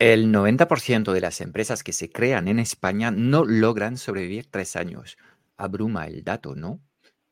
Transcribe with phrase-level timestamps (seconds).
[0.00, 5.18] El 90% de las empresas que se crean en España no logran sobrevivir tres años.
[5.58, 6.80] Abruma el dato, ¿no?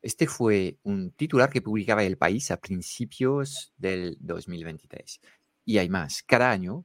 [0.03, 5.19] Este fue un titular que publicaba El País a principios del 2023.
[5.65, 6.23] Y hay más.
[6.23, 6.85] Cada año,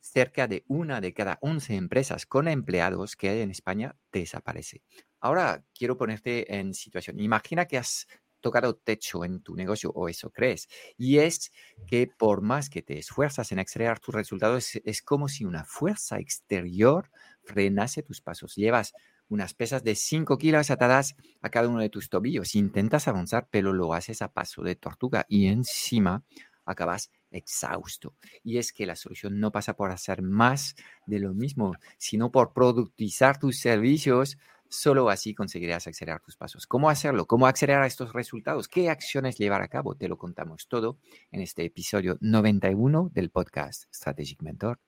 [0.00, 4.84] cerca de una de cada 11 empresas con empleados que hay en España desaparece.
[5.18, 7.18] Ahora quiero ponerte en situación.
[7.18, 8.06] Imagina que has
[8.40, 10.68] tocado techo en tu negocio o eso crees.
[10.96, 11.52] Y es
[11.86, 16.18] que por más que te esfuerzas en extraer tus resultados, es, como si una fuerza
[16.18, 17.10] exterior
[17.42, 18.54] frenase tus pasos.
[18.54, 18.94] Llevas
[19.28, 22.54] unas pesas de 5 kilos atadas a cada uno de tus tobillos.
[22.54, 26.24] Intentas avanzar, pero lo haces a paso de tortuga y encima
[26.64, 28.14] acabas exhausto.
[28.42, 30.76] Y es que la solución no pasa por hacer más
[31.06, 34.38] de lo mismo, sino por productizar tus servicios
[34.70, 36.66] Solo así conseguirás acelerar tus pasos.
[36.66, 37.26] ¿Cómo hacerlo?
[37.26, 38.68] ¿Cómo acelerar estos resultados?
[38.68, 39.94] ¿Qué acciones llevar a cabo?
[39.94, 40.98] Te lo contamos todo
[41.30, 44.78] en este episodio 91 del podcast Strategic Mentor.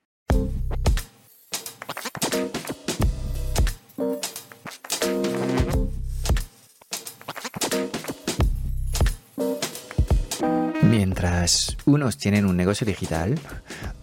[10.83, 13.39] Mientras unos tienen un negocio digital,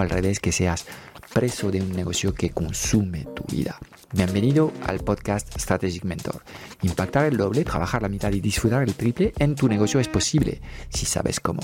[0.00, 0.86] al revés, que seas
[1.32, 3.78] preso de un negocio que consume tu vida.
[4.12, 6.42] Bienvenido al podcast Strategic Mentor.
[6.82, 10.60] Impactar el doble, trabajar la mitad y disfrutar el triple en tu negocio es posible
[10.88, 11.60] si sabes cómo.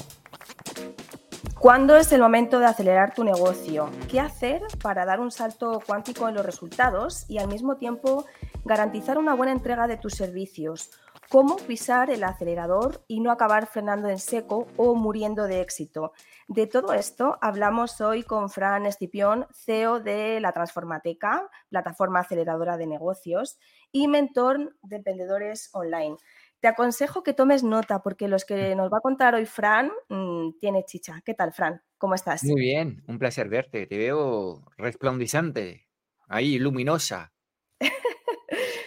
[1.59, 3.89] ¿Cuándo es el momento de acelerar tu negocio?
[4.11, 8.27] ¿Qué hacer para dar un salto cuántico en los resultados y al mismo tiempo
[8.67, 10.91] garantizar una buena entrega de tus servicios?
[11.30, 16.12] ¿Cómo pisar el acelerador y no acabar frenando en seco o muriendo de éxito?
[16.49, 22.87] De todo esto hablamos hoy con Fran Escipión, CEO de la Transformateca, plataforma aceleradora de
[22.87, 23.59] negocios
[23.91, 26.16] y mentor de emprendedores online.
[26.60, 30.59] Te aconsejo que tomes nota porque los que nos va a contar hoy Fran mm,
[30.60, 31.20] tiene chicha.
[31.25, 31.82] ¿Qué tal, Fran?
[31.99, 32.44] ¿Cómo estás?
[32.44, 33.87] Muy bien, un placer verte.
[33.87, 35.88] Te veo resplandeciente,
[36.28, 37.32] ahí, luminosa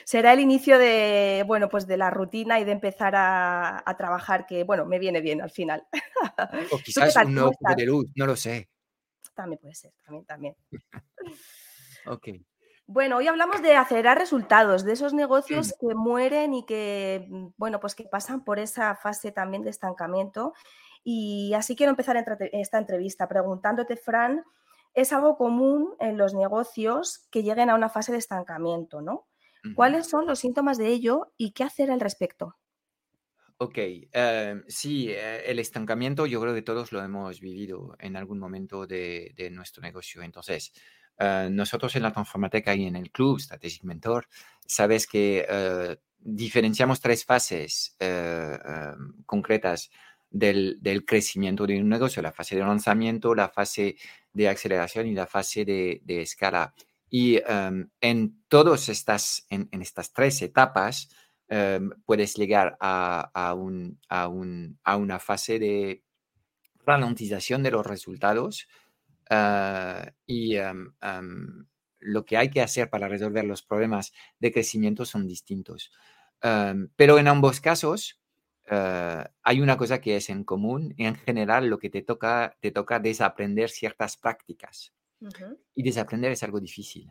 [0.04, 4.64] será el inicio de, bueno, pues de la rutina y de empezar a, trabajar, que,
[4.64, 5.88] bueno, me viene bien al final.
[6.72, 8.70] O quizás un nuevo de luz, no lo sé.
[9.34, 10.56] También puede ser, también, también.
[12.08, 12.30] ok.
[12.90, 17.82] Bueno, hoy hablamos de acelerar resultados, de esos negocios que mueren y que, mm, bueno,
[17.82, 20.54] pues que pasan por esa fase también de estancamiento.
[21.04, 22.18] Y así quiero empezar
[22.54, 24.44] esta entrevista preguntándote, Fran,
[24.94, 29.28] es algo común en los negocios que lleguen a una fase de estancamiento, ¿no?
[29.76, 32.56] ¿Cuáles son los síntomas de ello y qué hacer al respecto?
[33.60, 33.78] Ok,
[34.12, 38.86] em, sí, eh, el estancamiento yo creo que todos lo hemos vivido en algún momento
[38.86, 40.22] de, nuestro negocio.
[40.22, 40.72] Entonces,
[41.18, 44.28] eh, nosotros en la Transformateca y en el club Strategic Mentor,
[44.68, 47.98] sabes que eh, diferenciamos tres fases
[49.26, 49.90] concretas
[50.30, 53.96] del, crecimiento de un negocio, la fase de lanzamiento, la fase
[54.34, 56.76] de aceleración y la fase de, de escala.
[57.10, 61.10] Y em, en todas estas, en, estas tres etapas,
[61.48, 66.04] em, puedes llegar a, a, un, a, un, a, una fase de
[66.86, 68.68] ralentización de los resultados
[69.30, 70.94] ah, y em,
[72.00, 75.92] lo que hay que hacer para resolver los problemas de crecimiento son distintos.
[76.96, 78.20] pero en ambos casos,
[78.70, 80.94] ah, hay una cosa que es en común.
[80.98, 83.00] En general, lo que te toca, te toca
[83.70, 84.97] ciertas prácticas.
[85.74, 87.10] Y desaprender es algo difícil.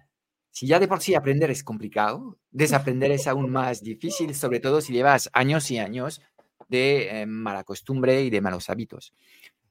[0.50, 4.80] Si ya de por sí aprender es complicado, desaprender es aún más difícil, sobre todo
[4.80, 6.22] si llevas años y años
[6.68, 9.12] de eh, mala costumbre y de malos hábitos.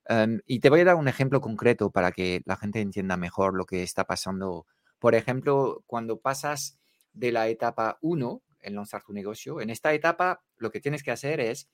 [0.07, 3.56] Em, y te voy a dar un ejemplo concreto para que la gente entienda mejor
[3.56, 4.68] lo que está pasando.
[5.00, 6.77] Por ejemplo, cuando pasas
[7.13, 11.12] de la etapa 1 en lanzar tu negocio, en esta etapa lo que tienes que
[11.12, 11.68] hacer es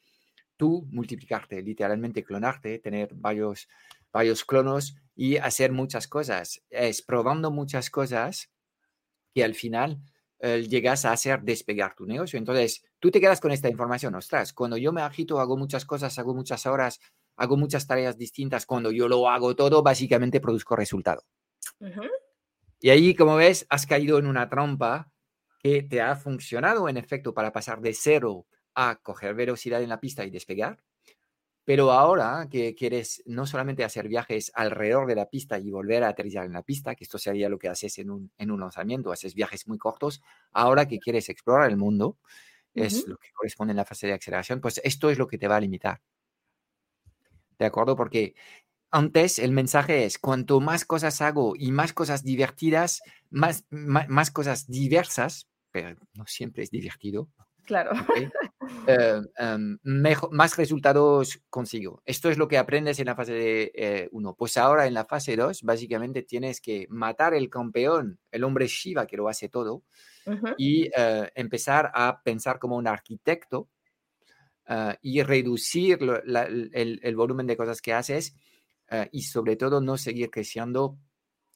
[0.55, 3.67] tú multiplicarte, literalmente clonarte, tener varios,
[4.11, 6.63] varios clonos y hacer muchas cosas.
[6.69, 8.51] Es probando muchas cosas
[9.33, 10.01] que al final
[10.39, 12.39] eh, llegas a hacer despegar tu negocio.
[12.39, 16.17] Entonces, tú te quedas con esta información, ostras, cuando yo me agito, hago muchas cosas,
[16.17, 16.99] hago muchas horas,
[17.35, 21.23] hago muchas tareas distintas, cuando yo lo hago todo, básicamente produzco resultado.
[22.79, 25.11] Y ahí, como ves, has caído en una trampa
[25.59, 29.99] que te ha funcionado en efecto para pasar de cero a coger velocidad en la
[29.99, 30.83] pista y despegar,
[31.71, 36.09] Pero ahora que quieres no solamente hacer viajes alrededor de la pista y volver a
[36.09, 39.09] aterrizar en la pista, que esto sería lo que haces en un, en un lanzamiento,
[39.09, 40.21] haces viajes muy cortos,
[40.51, 42.17] ahora que quieres explorar el mundo,
[42.73, 45.47] es lo que corresponde en la fase de aceleración, pues esto es lo que te
[45.47, 46.01] va a limitar.
[47.57, 47.95] ¿De acuerdo?
[47.95, 48.35] Porque
[48.89, 54.67] antes el mensaje es, cuanto más cosas hago y más cosas divertidas, más, más, cosas
[54.67, 57.29] diversas, pero no siempre es divertido.
[57.63, 57.91] Claro.
[58.87, 62.01] Eh, em, más resultados consigo.
[62.05, 64.29] Esto es lo que aprendes en la fase 1.
[64.29, 68.67] Eh, pues ahora en la fase 2, básicamente tienes que matar el campeón, el hombre
[68.67, 69.83] Shiva que lo hace todo,
[70.57, 73.69] y eh, empezar a pensar como un arquitecto
[75.01, 78.35] y reducir el, el, volumen de cosas que haces
[78.91, 80.97] eh, y sobre todo no seguir creciendo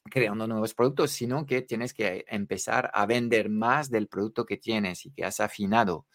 [0.06, 5.06] creando nuevos productos, sino que tienes que empezar a vender más del producto que tienes
[5.06, 6.06] y que has afinado.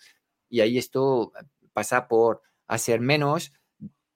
[0.50, 1.32] Y ahí esto
[1.72, 3.54] pasa por hacer menos,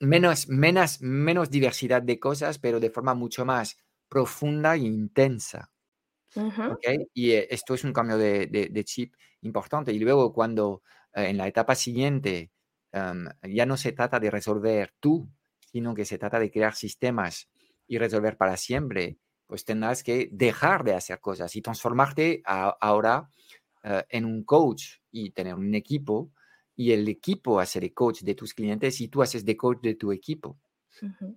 [0.01, 3.79] menos, menos, menos diversidad de cosas, pero de forma mucho más
[4.09, 5.71] profunda e intensa.
[7.15, 9.93] Y eh, esto es un cambio de, de, chip importante.
[9.93, 10.83] Y luego cuando
[11.15, 12.51] eh, en la etapa siguiente
[12.93, 15.31] em, ya no se trata de resolver tú
[15.75, 17.49] sino que se trata de crear sistemas
[17.89, 23.64] y resolver para siempre, pues tendrás que dejar de hacer cosas y transformarte ahora eh,
[23.85, 26.33] en un coach y tener un equipo
[26.77, 29.95] y el equipo hace de coach de tus clientes y tú haces de coach de
[29.95, 30.59] tu equipo.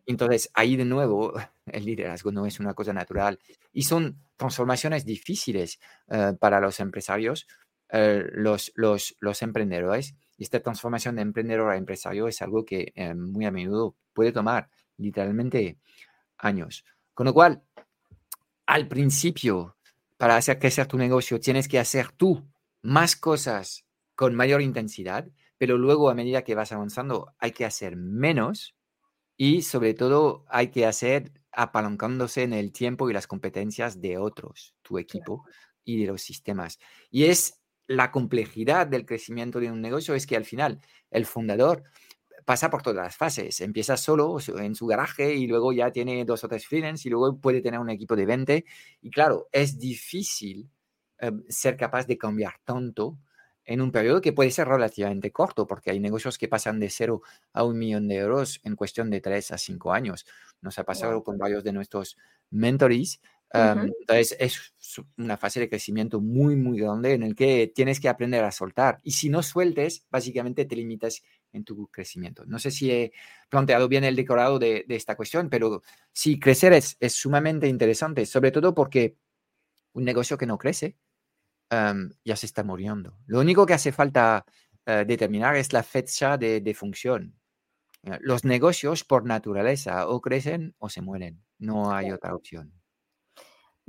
[0.05, 1.33] Entonces, ahí de nuevo,
[1.65, 3.39] el liderazgo no es una cosa natural
[3.73, 5.79] y son transformaciones difíciles
[6.09, 7.47] eh, para los empresarios,
[7.89, 12.91] eh, los, los, los emprendedores y esta transformación de emprendedor a empresario es algo que
[12.95, 15.77] eh, muy a menudo puede tomar literalmente
[16.37, 16.85] años.
[17.13, 17.63] Con lo cual,
[18.67, 19.76] al principio,
[20.17, 22.47] para hacer crecer tu negocio, tienes que hacer tú
[22.81, 23.85] más cosas
[24.15, 28.75] con mayor intensidad, pero luego a medida que vas avanzando hay que hacer menos
[29.37, 34.75] y sobre todo hay que hacer apalancándose en el tiempo y las competencias de otros,
[34.81, 35.45] tu equipo
[35.83, 36.79] y de los sistemas.
[37.09, 41.83] Y es la complejidad del crecimiento de un negocio es que al final el fundador
[42.47, 43.59] pasa por todas las fases.
[43.59, 47.37] Empieza solo en su garaje y luego ya tiene dos o tres freelance y luego
[47.41, 48.65] puede tener un equipo de 20.
[49.01, 50.69] Y claro, es difícil
[51.17, 53.17] em, ser capaz de cambiar tanto
[53.65, 57.21] en un periodo que puede ser relativamente corto, porque hay negocios que pasan de cero
[57.51, 60.25] a un millón de euros en cuestión de tres a cinco años.
[60.61, 62.15] Nos ha pasado con varios de nuestros
[62.49, 63.19] mentores
[63.53, 64.73] entonces es
[65.17, 68.99] una fase de crecimiento muy, muy grande en el que tienes que aprender a soltar.
[69.03, 71.23] Y si no sueltes, básicamente te limitas
[71.57, 72.45] en tu crecimiento.
[72.45, 73.11] No sé si he
[73.49, 75.83] planteado bien el decorado de, esta cuestión, pero
[76.13, 79.17] sí, crecer es, es, sumamente interesante, sobre todo porque
[79.93, 80.97] un negocio que no crece
[81.69, 83.17] ya se está muriendo.
[83.25, 84.45] Lo único que hace falta
[84.85, 87.37] eh, determinar es la fecha de, de función.
[88.21, 91.43] Los negocios por naturaleza o crecen o se mueren.
[91.57, 92.71] No hay otra opción.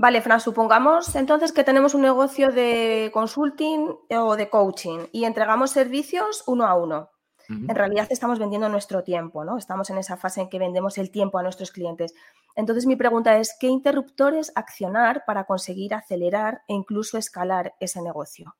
[0.01, 5.73] Vale, Fran, supongamos entonces que tenemos un negocio de consulting o de coaching y entregamos
[5.73, 7.11] servicios uno a uno.
[7.49, 9.57] En realidad estamos vendiendo nuestro tiempo, ¿no?
[9.57, 12.15] Estamos en esa fase en que vendemos el tiempo a nuestros clientes.
[12.55, 18.57] Entonces mi pregunta es, ¿qué interruptores accionar para conseguir acelerar e incluso escalar ese negocio?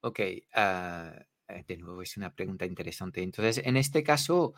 [0.00, 0.20] Ok,
[0.54, 1.12] ah,
[1.48, 3.20] eh, de nuevo es una pregunta interesante.
[3.20, 4.54] Entonces, en este caso,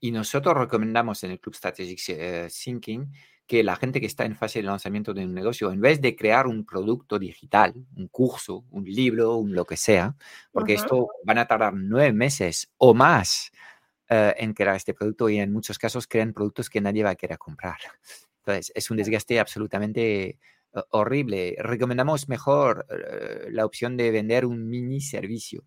[0.00, 3.10] y nosotros recomendamos en el Club Strategic eh, Thinking
[3.50, 6.14] que la gente que está en fase de lanzamiento de un negocio, en vez de
[6.14, 10.14] crear un producto digital, un curso, un libro, un lo que sea,
[10.52, 13.50] porque esto van a tardar nueve meses o más
[14.08, 17.16] eh, en crear este producto y en muchos casos crean productos que nadie va a
[17.16, 17.78] querer comprar.
[18.38, 20.38] Entonces, es un desgaste absolutamente eh,
[20.90, 21.56] horrible.
[21.58, 22.86] Recomendamos mejor
[23.50, 25.64] la opción de vender un mini servicio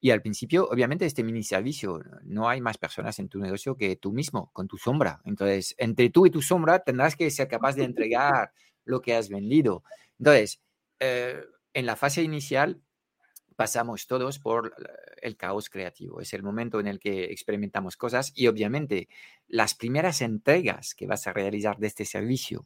[0.00, 3.96] y al principio, obviamente, este mini servicio, no hay más personas en tu negocio que
[3.96, 5.20] tú mismo, con tu sombra.
[5.24, 8.52] Entonces, entre tú y tu sombra tendrás que ser capaz de entregar
[8.84, 9.84] lo que has vendido.
[10.18, 10.62] Entonces,
[11.00, 12.80] eh, en la fase inicial
[13.56, 14.74] pasamos todos por
[15.20, 16.22] el caos creativo.
[16.22, 19.08] Es el momento en el que experimentamos cosas y obviamente
[19.48, 22.64] las primeras entregas que vas a realizar de este servicio,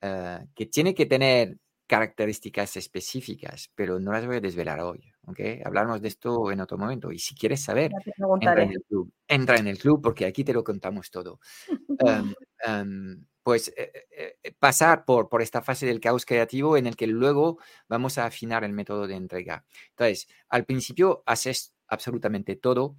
[0.00, 1.58] eh, que tiene que tener
[1.90, 5.12] características específicas, pero no las voy a desvelar hoy.
[5.26, 5.60] ¿okay?
[5.64, 7.10] Hablaremos de esto en otro momento.
[7.10, 10.52] Y si quieres saber, entra en, el club, entra en el club porque aquí te
[10.52, 11.40] lo contamos todo.
[12.06, 16.86] Em, em, pues eh, eh, eh, pasar por, por esta fase del caos creativo en
[16.86, 19.64] el que luego vamos a afinar el método de entrega.
[19.90, 22.96] Entonces, al principio haces absolutamente todo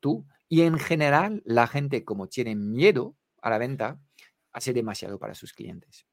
[0.00, 3.98] tú y en general la gente como tiene miedo a la venta,
[4.52, 6.06] hace demasiado para sus clientes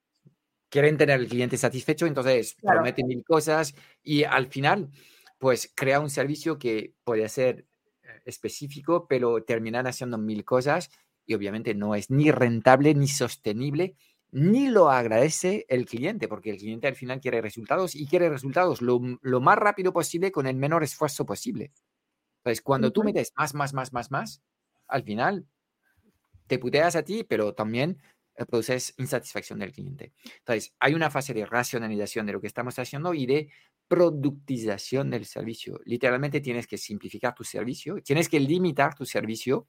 [0.74, 4.90] quieren tener al cliente satisfecho, entonces prometen mil cosas y al final,
[5.38, 7.68] pues crea un servicio que puede ser
[8.02, 10.90] eh, específico, pero terminan haciendo mil cosas
[11.28, 13.96] y obviamente no es ni rentable ni sostenible,
[14.32, 18.82] ni lo agradece el cliente, porque el cliente al final quiere resultados y quiere resultados
[18.82, 21.72] lo, lo más rápido posible con el menor esfuerzo posible.
[22.38, 24.42] Entonces, cuando tú metes más, más, más, más, más,
[24.88, 25.46] al final
[26.48, 28.00] te puteas a ti, pero también
[28.36, 30.14] eh, produces insatisfacción del cliente.
[30.40, 33.50] Entonces, hay una fase de racionalización de lo que estamos haciendo y de
[33.88, 35.80] productización del servicio.
[35.86, 39.68] Literalmente tienes que simplificar tu servicio, tienes que limitar tu servicio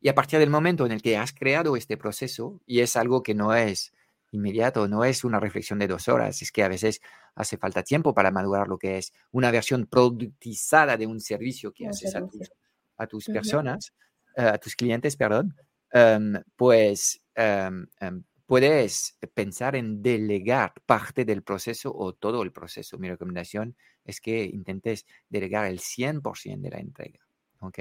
[0.00, 3.22] y a partir del momento en el que has creado este proceso, y es algo
[3.22, 3.92] que no es
[4.32, 7.00] inmediato, no es una reflexión de dos horas, es que a veces
[7.34, 11.86] hace falta tiempo para madurar lo que es una versión productizada de un servicio que
[11.86, 13.92] haces a tus, personas,
[14.36, 15.54] eh, a tus clientes, perdón,
[15.92, 22.98] em, pues em, em, puedes pensar en delegar parte del proceso o todo el proceso.
[22.98, 27.20] Mi recomendación es que intentes delegar el 100% de la entrega.
[27.60, 27.78] ¿ok?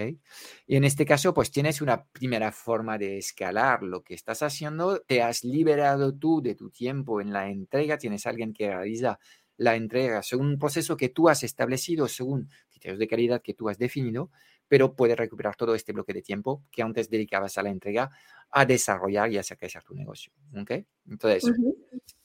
[0.67, 5.01] Y en este caso, pues tienes una primera forma de escalar lo que estás haciendo,
[5.01, 9.19] te has liberado tú de tu tiempo en la entrega, tienes alguien que realiza
[9.57, 13.69] la entrega según un proceso que tú has establecido, según criterios de calidad que tú
[13.69, 14.31] has definido,
[14.69, 18.09] pero puedes recuperar todo este bloque de tiempo que antes dedicabas a la entrega
[18.51, 20.71] a desarrollar y hacer crecer tu negocio, ¿ok?
[21.07, 21.51] Entonces,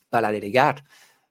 [0.08, 0.84] para delegar,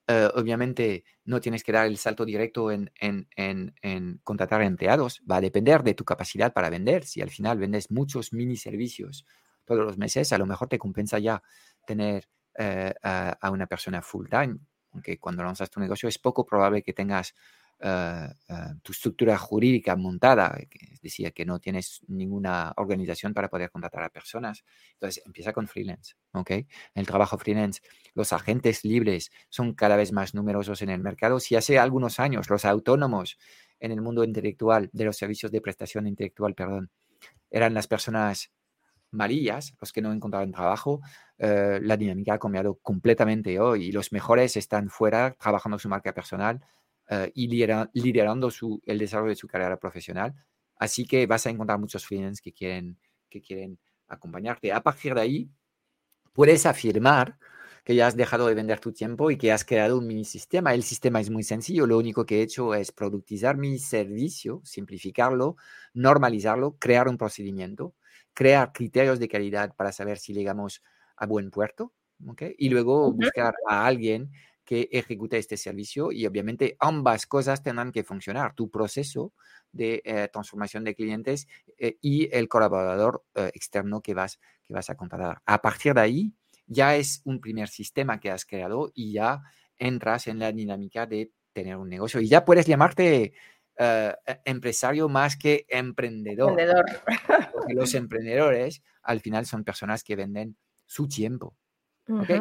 [0.08, 5.38] eh, obviamente no tienes que dar el salto directo en, en, en, contratar empleados, va
[5.38, 7.05] a depender de tu capacidad para vender.
[7.05, 9.25] Si al final vendes muchos mini servicios
[9.63, 11.41] todos los meses, a lo mejor te compensa ya
[11.86, 14.58] tener eh, a, una persona full time,
[14.91, 17.34] aunque cuando lanzas tu negocio es poco probable que tengas
[17.86, 18.30] eh,
[18.82, 24.10] tu estructura jurídica montada, es decir, que no tienes ninguna organización para poder contratar a
[24.10, 24.63] personas.
[24.94, 26.52] Entonces empieza con freelance, ¿ok?
[26.96, 27.82] El trabajo freelance
[28.13, 31.42] los agentes libres son cada vez más numerosos en el mercado.
[31.42, 33.38] Si hace algunos años los autónomos
[33.82, 36.90] en el mundo intelectual, de los servicios de prestación intelectual, perdón,
[37.52, 38.54] eran las personas
[39.12, 41.02] malillas, los que no encontraban trabajo,
[41.38, 46.13] eh, la dinámica ha cambiado completamente hoy y los mejores están fuera trabajando su marca
[46.13, 46.62] personal
[47.10, 50.34] eh, y liderando su, el desarrollo de su carrera profesional.
[50.78, 52.98] Así que vas a encontrar muchos freelance que quieren,
[53.30, 54.72] que quieren acompañarte.
[54.72, 55.50] A partir de ahí,
[56.34, 57.38] puedes afirmar
[57.84, 60.74] que ya has dejado de vender tu tiempo y que has creado un mini sistema.
[60.74, 61.86] El sistema es muy sencillo.
[61.86, 65.58] Lo único que he hecho es productizar mi servicio, simplificarlo,
[65.94, 67.94] normalizarlo, crear un procedimiento,
[68.34, 70.82] crear criterios de calidad para saber si llegamos
[71.18, 71.94] a buen puerto.
[72.58, 74.32] Y luego buscar a alguien
[74.65, 78.53] que ejecute este servicio y obviamente ambas cosas tendrán que funcionar.
[78.55, 79.34] Tu proceso
[79.72, 84.89] de eh, transformación de clientes eh, y el colaborador eh, externo que vas, que vas
[84.89, 85.41] a contratar.
[85.46, 86.34] A partir de ahí,
[86.65, 89.41] ya es un primer sistema que has creado y ya
[89.77, 92.22] entras en la dinámica de tener un negocio.
[92.22, 93.34] Y ya puedes llamarte
[93.77, 94.15] e,
[94.46, 96.51] empresario más que emprendedor.
[96.51, 96.86] emprendedor.
[97.51, 100.55] Porque los emprendedores al final son personas que venden
[100.86, 101.58] su tiempo.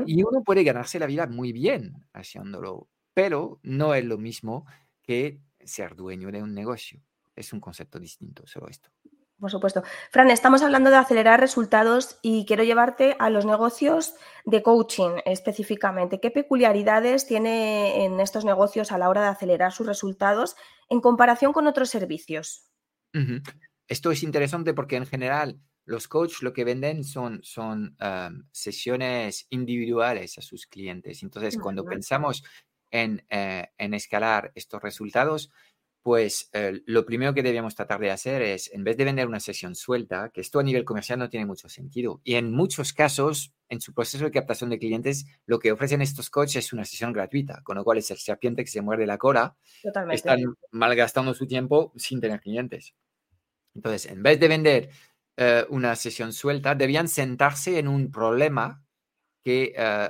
[0.07, 4.67] Y uno puede ganarse la vida muy bien haciéndolo, pero no es lo mismo
[5.03, 7.01] que ser dueño de un negocio.
[7.37, 8.91] Es un concepto distinto, solo esto.
[9.43, 9.83] Por supuesto.
[10.13, 14.15] Fran, estamos hablando de acelerar resultados y quiero llevarte a los negocios
[14.45, 16.21] de coaching específicamente.
[16.21, 20.55] ¿Qué peculiaridades tiene en estos negocios a la hora de acelerar sus resultados
[20.89, 22.69] en comparación con otros servicios?
[23.89, 27.97] Esto es interesante porque en general los coaches lo que venden son, son
[28.51, 31.23] sesiones individuales a sus clientes.
[31.23, 32.45] Entonces, cuando pensamos
[32.91, 35.51] en, eh, en escalar estos resultados,
[36.03, 39.39] pues eh, lo primero que debemos tratar de hacer es, en vez de vender una
[39.39, 42.21] sesión suelta, que esto a nivel comercial no tiene mucho sentido.
[42.25, 46.29] Y en muchos casos, en su proceso de captación de clientes, lo que ofrecen estos
[46.29, 49.17] coaches es una sesión gratuita, con lo cual es el serpiente que se muerde la
[49.17, 49.57] cola.
[49.81, 50.17] Totalmente.
[50.17, 50.41] Están
[50.73, 52.95] malgastando su tiempo sin tener clientes.
[53.75, 54.91] Entonces, en vez de vender
[55.37, 58.85] eh, una sesión suelta, debían sentarse en un problema
[59.45, 60.09] que, eh,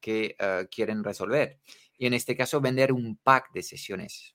[0.00, 0.36] que
[0.70, 1.60] quieren resolver.
[1.98, 4.34] Y en este caso, vender un pack de sesiones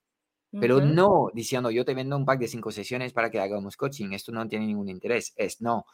[0.51, 4.11] pero no diciendo yo te vendo un pack de cinco sesiones para que hagamos coaching,
[4.13, 5.85] esto no tiene ningún interés, es no.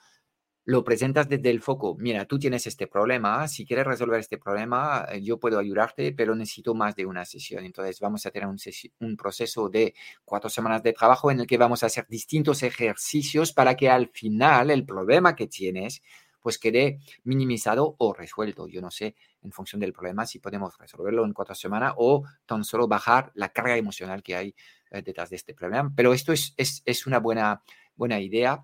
[0.67, 5.05] Lo presentas desde el foco, mira, tú tienes este problema, si quieres resolver este problema,
[5.11, 7.65] eh, yo puedo ayudarte, pero necesito más de una sesión.
[7.65, 8.57] Entonces vamos a tener un,
[8.99, 9.93] un proceso de
[10.23, 14.09] cuatro semanas de trabajo en el que vamos a hacer distintos ejercicios para que al
[14.09, 16.01] final el problema que tienes
[16.45, 18.67] pues quede minimizado o resuelto.
[18.67, 22.63] Yo no sé, en función del problema, si podemos resolverlo en cuatro semanas o tan
[22.63, 24.55] solo bajar la carga emocional que hay
[24.91, 25.91] eh, detrás de este problema.
[25.95, 27.63] Pero esto es, es, es, una buena,
[27.95, 28.63] buena idea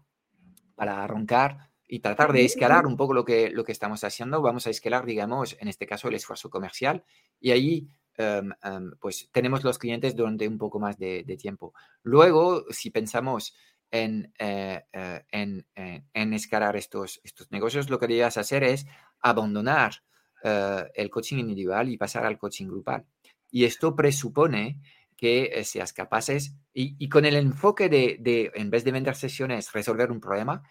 [0.75, 4.41] para arrancar y tratar de escalar un poco lo que, lo que estamos haciendo.
[4.41, 7.03] Vamos a escalar, digamos, en este caso, el esfuerzo comercial
[7.37, 11.73] y ahí em, em, pues tenemos los clientes durante un poco más de, de tiempo.
[12.01, 13.53] Luego, si pensamos
[13.91, 18.87] en, en, en, escalar estos, estos negocios, lo que debías hacer es
[19.19, 19.95] abandonar
[20.43, 23.05] el coaching individual y pasar al coaching grupal.
[23.49, 24.79] Y esto presupone
[25.17, 29.73] que seas capaces y, y, con el enfoque de, de, en vez de vender sesiones,
[29.73, 30.63] resolver un problema,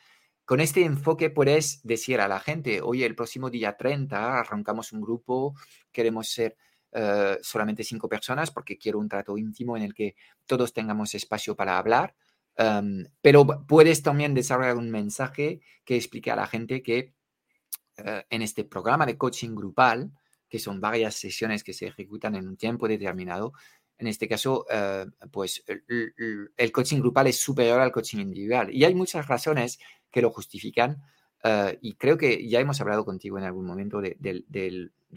[0.51, 5.01] con este enfoque puedes decir a la gente, oye, el próximo día 30 arrancamos un
[5.01, 5.55] grupo,
[5.93, 6.57] queremos ser
[6.91, 10.17] eh, solamente cinco personas porque quiero un trato íntimo en el que
[10.47, 12.17] todos tengamos espacio para hablar.
[12.57, 17.15] Em, pero puedes también desarrollar un mensaje que explique a la gente que
[17.99, 20.11] eh, en este programa de coaching grupal,
[20.49, 23.53] que son varias sesiones que se ejecutan en un tiempo determinado,
[23.99, 28.75] en este caso, eh, pues el, el, coaching grupal es superior al coaching individual.
[28.75, 29.79] Y hay muchas razones
[30.11, 31.03] que lo justifican.
[31.43, 34.17] Eh, y creo que ya hemos hablado contigo en algún momento de,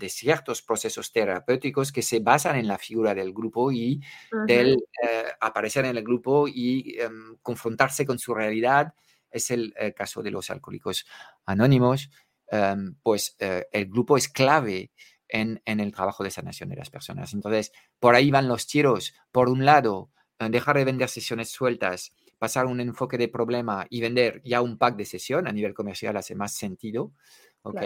[0.07, 4.01] ciertos procesos terapéuticos que se basan en la figura del grupo y
[4.47, 8.93] del eh, aparecer en el grupo y em, confrontarse con su realidad.
[9.29, 11.05] Es el, caso de los alcohólicos
[11.45, 12.09] anónimos.
[12.47, 14.91] Em, pues eh, el grupo es clave
[15.27, 17.33] en, en, el trabajo de sanación de las personas.
[17.33, 19.15] Entonces, por ahí van los tiros.
[19.31, 20.11] Por un lado,
[20.49, 24.97] dejar de vender sesiones sueltas pasar un enfoque de problema y vender ya un pack
[24.97, 27.13] de sesión a nivel comercial hace más sentido.
[27.61, 27.81] ¿ok?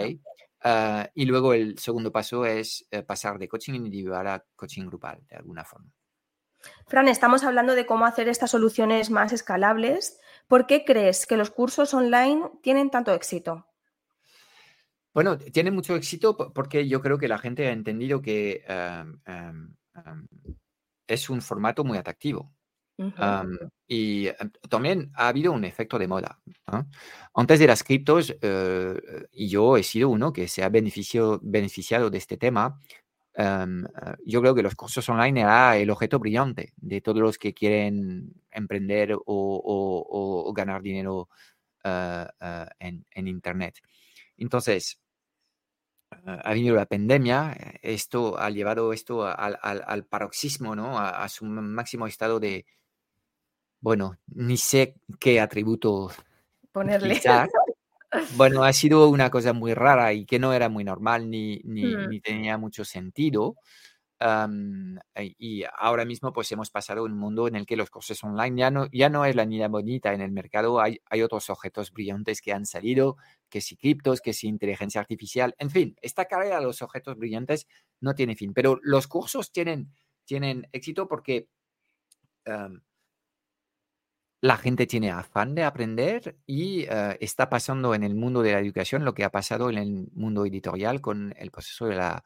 [0.64, 5.24] Ah, y luego el segundo paso es eh, pasar de coaching individual a coaching grupal,
[5.28, 5.92] de alguna forma.
[6.88, 10.18] Fran, estamos hablando de cómo hacer estas soluciones más escalables.
[10.48, 13.64] ¿Por qué crees que los cursos online tienen tanto éxito?
[15.14, 18.64] Bueno, tienen mucho éxito porque yo creo que la gente ha entendido que
[21.06, 22.57] es un formato muy atractivo
[23.86, 24.36] y eh,
[24.68, 26.40] también ha habido un efecto de moda.
[27.34, 28.94] Antes de las criptos, eh,
[29.32, 32.80] yo he sido uno que se ha beneficio, beneficiado de este tema,
[33.34, 33.66] eh,
[34.26, 38.32] yo creo que los cursos online era el objeto brillante de todos los que quieren
[38.50, 41.28] emprender o, ganar dinero
[41.84, 43.78] en, en, Internet.
[44.36, 45.00] Entonces,
[46.10, 50.98] ha venido la pandemia, esto ha llevado esto al, al, paroxismo, ¿no?
[50.98, 52.66] a, su máximo estado de,
[53.80, 56.10] bueno, ni sé qué atributo
[56.72, 57.20] ponerle.
[58.36, 61.94] Bueno, ha sido una cosa muy rara y que no era muy normal ni, ni,
[61.94, 62.20] mm.
[62.22, 63.56] tenía mucho sentido.
[65.38, 68.58] y ahora mismo pues hemos pasado a un mundo en el que los cursos online
[68.58, 71.92] ya no, ya no es la niña bonita en el mercado, hay, hay otros objetos
[71.92, 73.18] brillantes que han salido,
[73.50, 77.68] que si criptos, que si inteligencia artificial, en fin, esta carrera de los objetos brillantes
[78.00, 79.92] no tiene fin, pero los cursos tienen,
[80.24, 81.46] tienen éxito porque
[84.40, 88.60] la gente tiene afán de aprender y eh, está pasando en el mundo de la
[88.60, 92.24] educación lo que ha pasado en el mundo editorial con el proceso de la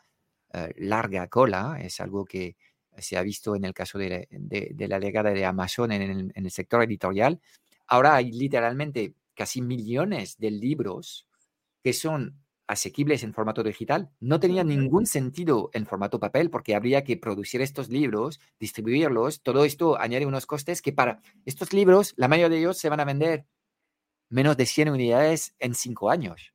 [0.53, 1.79] eh, larga cola.
[1.81, 2.57] Es algo que
[2.99, 4.29] se ha visto en el caso de,
[4.77, 7.41] la llegada de Amazon en el sector editorial.
[7.87, 11.27] Ahora hay literalmente casi millones de libros
[11.83, 12.42] que son
[12.73, 17.61] asequibles en formato digital, no tenía ningún sentido en formato papel porque habría que producir
[17.61, 22.59] estos libros, distribuirlos, todo esto añade unos costes que para estos libros, la mayoría de
[22.59, 23.47] ellos se van a vender
[24.29, 26.53] menos de 100 unidades en cinco años.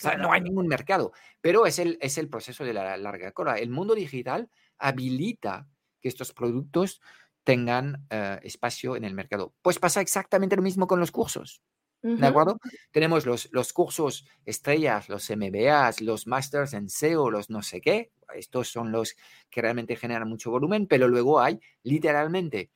[0.00, 3.32] O sea, no hay ningún mercado, pero es el, es el proceso de la larga
[3.32, 3.58] cola.
[3.58, 5.68] El mundo digital habilita
[6.00, 7.00] que estos productos
[7.42, 9.54] tengan eh, espacio en el mercado.
[9.60, 11.62] Pues pasa exactamente lo mismo con los cursos.
[12.00, 12.60] ¿De acuerdo?
[12.92, 18.12] Tenemos los, los cursos estrellas, los MBAs, los masters en SEO, los no sé qué.
[18.34, 19.16] Estos son los
[19.50, 22.70] que realmente generan mucho volumen, pero luego hay literalmente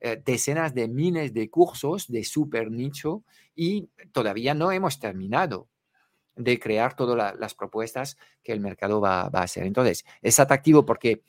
[0.00, 5.68] eh, decenas de miles de cursos de super nicho y todavía no hemos terminado
[6.34, 9.64] de crear todas las propuestas que el mercado va, va, a hacer.
[9.64, 11.22] Entonces, es atractivo porque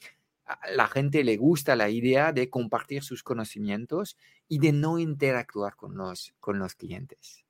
[0.74, 5.96] la gente le gusta la idea de compartir sus conocimientos y de no interactuar con
[5.96, 7.46] los, con los clientes.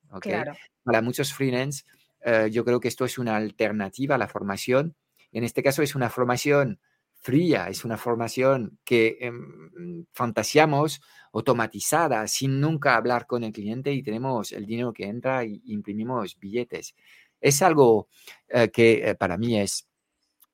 [0.84, 1.84] Para muchos freelance,
[2.22, 4.96] eh, yo creo que esto es una alternativa a la formación.
[5.32, 6.80] En este caso es una formación
[7.14, 11.02] fría, es una formación que em, fantaseamos
[11.34, 16.40] automatizada, sin nunca hablar con el cliente y tenemos el dinero que entra y imprimimos
[16.40, 16.96] billetes.
[17.42, 18.08] Es algo
[18.48, 19.87] eh, que eh, para mí es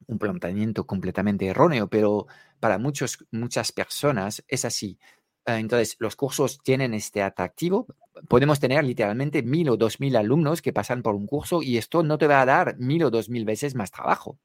[0.07, 2.27] un planteamiento completamente erróneo, pero
[2.59, 4.99] para muchos, muchas personas es así.
[5.45, 7.87] Ah, entonces, los cursos tienen este atractivo.
[8.29, 12.03] Podemos tener literalmente mil o dos mil alumnos que pasan por un curso y esto
[12.03, 14.39] no te va a dar mil o dos mil veces más trabajo.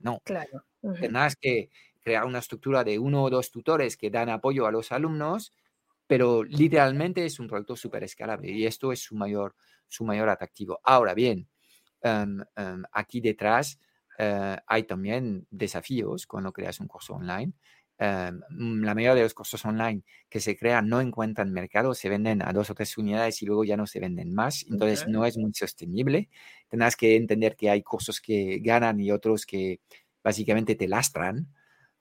[0.00, 0.20] No.
[0.24, 0.64] Claro.
[1.00, 1.70] Tendrás que
[2.02, 5.52] crear una estructura de uno o dos tutores que dan apoyo a los alumnos,
[6.06, 9.54] pero literalmente es un producto súper escalable y esto es su mayor,
[9.88, 10.80] su mayor atractivo.
[10.84, 11.48] Ahora bien,
[12.02, 13.78] em, em, aquí detrás
[14.18, 17.52] eh, hay también desafíos cuando creas un curso online
[17.98, 18.40] em,
[18.82, 22.52] la mayoría de los cursos online que se crean no encuentran mercado, se venden a
[22.52, 24.64] dos o tres unidades y luego ya no se venden más.
[24.68, 26.28] Entonces no es muy sostenible.
[26.68, 29.80] Tendrás que entender que hay cursos que ganan y otros que
[30.24, 31.48] básicamente te lastran.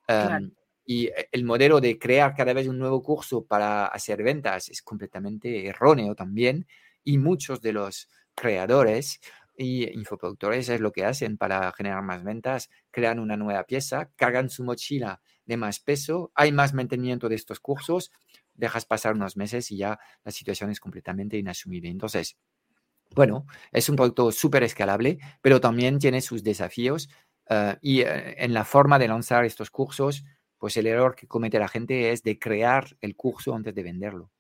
[0.08, 0.52] Em,
[0.86, 4.82] y e, el modelo de crear cada vez un nuevo curso para hacer ventas es
[4.82, 6.68] completamente erróneo también.
[7.04, 9.20] Y muchos de los creadores
[9.62, 14.50] y infoproductores es lo que hacen para generar más ventas, crean una nueva pieza, cargan
[14.50, 18.12] su mochila de más peso, hay más mantenimiento de estos cursos,
[18.56, 21.90] dejas pasar unos meses y ya la situación es completamente inasumible.
[21.90, 22.38] Entonces,
[23.16, 27.10] bueno, es un producto súper escalable, pero también tiene sus desafíos
[27.50, 30.24] eh, y eh, en la forma de lanzar estos cursos,
[30.58, 34.32] pues el error que comete la gente es de crear el curso antes de venderlo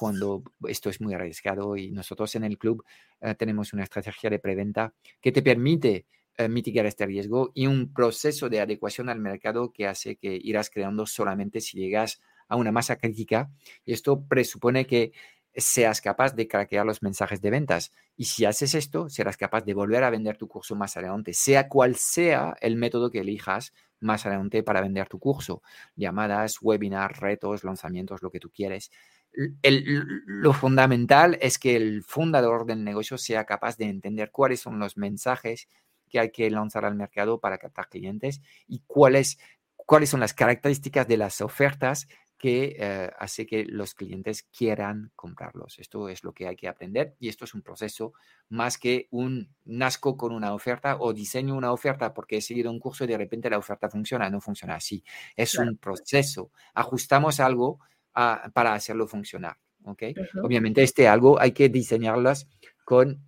[0.00, 2.82] cuando esto es muy arriesgado y nosotros en el club
[3.20, 6.06] eh, tenemos una estrategia de preventa que te permite
[6.38, 10.70] eh, mitigar este riesgo y un proceso de adecuación al mercado que hace que irás
[10.70, 13.50] creando solamente si llegas a una masa crítica
[13.84, 15.12] y esto presupone que
[15.54, 17.92] seas capaz de craquear los mensajes de ventas.
[18.16, 21.68] Y si haces esto, serás capaz de volver a vender tu curso más adelante, sea
[21.68, 25.60] cual sea el método que elijas más adelante para vender tu curso.
[25.94, 28.90] Llamadas, webinars, retos, lanzamientos, lo que tú quieres
[29.32, 34.96] lo fundamental es que el fundador del negocio sea capaz de entender cuáles son los
[34.96, 35.68] mensajes
[36.08, 39.38] que hay que lanzar al mercado para captar clientes y cuáles,
[39.76, 42.08] cuáles son las características de las ofertas
[42.40, 45.78] que eh, hace que los clientes quieran comprarlos.
[45.78, 48.14] Esto es lo que hay que aprender y esto es un proceso
[48.48, 52.80] más que un nazco con una oferta o diseño una oferta porque he seguido un
[52.80, 54.30] curso y de repente la oferta funciona.
[54.30, 55.04] No funciona así.
[55.36, 56.50] Es un proceso.
[56.72, 57.78] Ajustamos algo
[58.12, 59.56] para hacerlo funcionar.
[59.84, 60.14] ¿okay?
[60.42, 62.48] Obviamente este algo hay que diseñarlas
[62.84, 63.22] con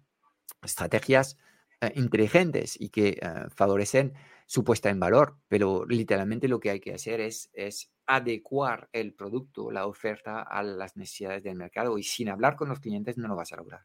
[0.63, 1.39] estrategias
[1.81, 3.19] eh, inteligentes y que eh,
[3.55, 4.15] favorecen
[4.47, 9.15] su puesta en valor, pero literalmente lo que hay que hacer es, es adecuar el
[9.15, 13.29] producto, la oferta a las necesidades del mercado y sin hablar con los clientes no
[13.29, 13.81] lo vas a lograr.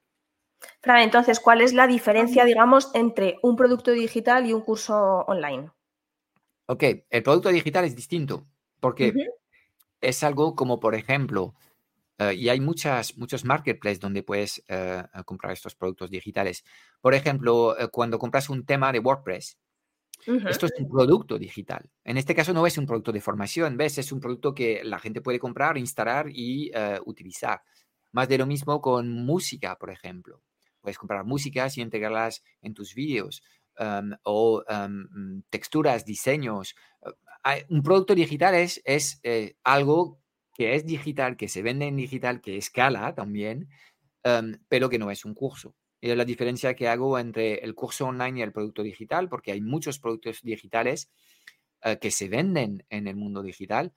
[0.82, 4.96] Fran, entonces, ¿cuál es la diferencia, digamos, entre un producto digital y un curso
[5.28, 5.72] online?
[6.66, 8.46] Ok, el producto digital es distinto
[8.80, 9.14] porque
[10.02, 11.56] es algo como, por ejemplo,
[12.20, 16.64] eh, y hay muchas, muchos marketplaces donde puedes eh, comprar estos productos digitales.
[17.02, 19.58] Por ejemplo, eh, cuando compras un tema de WordPress,
[20.50, 21.90] esto es un producto digital.
[22.04, 24.00] En este caso no es un producto de formación, ¿ves?
[24.00, 26.72] Es un producto que la gente puede comprar, instalar y
[27.06, 27.62] utilizar.
[28.12, 30.42] Más de lo mismo con música, por ejemplo.
[30.82, 33.44] Puedes comprar músicas y integrarlas en tus vídeos.
[33.80, 36.76] Em, o em, texturas, diseños,
[37.70, 40.20] un producto digital es, es eh, algo
[40.54, 43.70] que es digital, que se vende en digital, que escala también,
[44.24, 45.76] em, pero que no es un curso.
[46.02, 49.52] Y es la diferencia que hago entre el curso online y el producto digital, porque
[49.52, 51.12] hay muchos productos digitales
[51.84, 53.94] eh, que se venden en el mundo digital,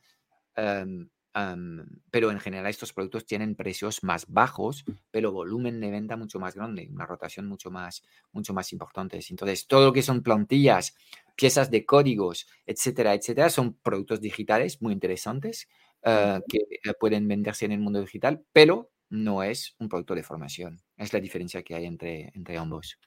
[2.11, 6.55] pero en general estos productos tienen precios más bajos, pero volumen de venta mucho más
[6.55, 9.21] grande, una rotación mucho más, mucho más importante.
[9.29, 10.95] Entonces, todo lo que son plantillas,
[11.37, 15.69] piezas de códigos, etcétera, etcétera, son productos digitales muy interesantes
[16.03, 20.23] eh, que eh, pueden venderse en el mundo digital, pero no es un producto de
[20.23, 20.81] formación.
[20.97, 22.99] Es la diferencia que hay entre, entre ambos.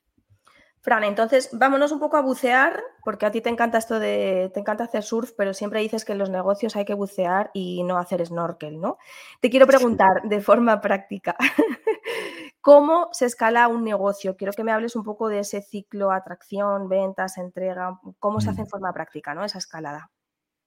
[0.83, 4.59] Fran, entonces vámonos un poco a bucear, porque a ti te encanta esto de, te
[4.59, 7.97] encanta hacer surf, pero siempre dices que en los negocios hay que bucear y no
[7.97, 8.97] hacer snorkel, ¿no?
[9.39, 11.37] Te quiero preguntar de forma práctica,
[12.59, 14.35] ¿cómo se escala un negocio?
[14.35, 18.59] Quiero que me hables un poco de ese ciclo, atracción, ventas, entrega, cómo se hace
[18.59, 18.71] en mm.
[18.71, 19.45] forma práctica, ¿no?
[19.45, 20.11] Esa escalada.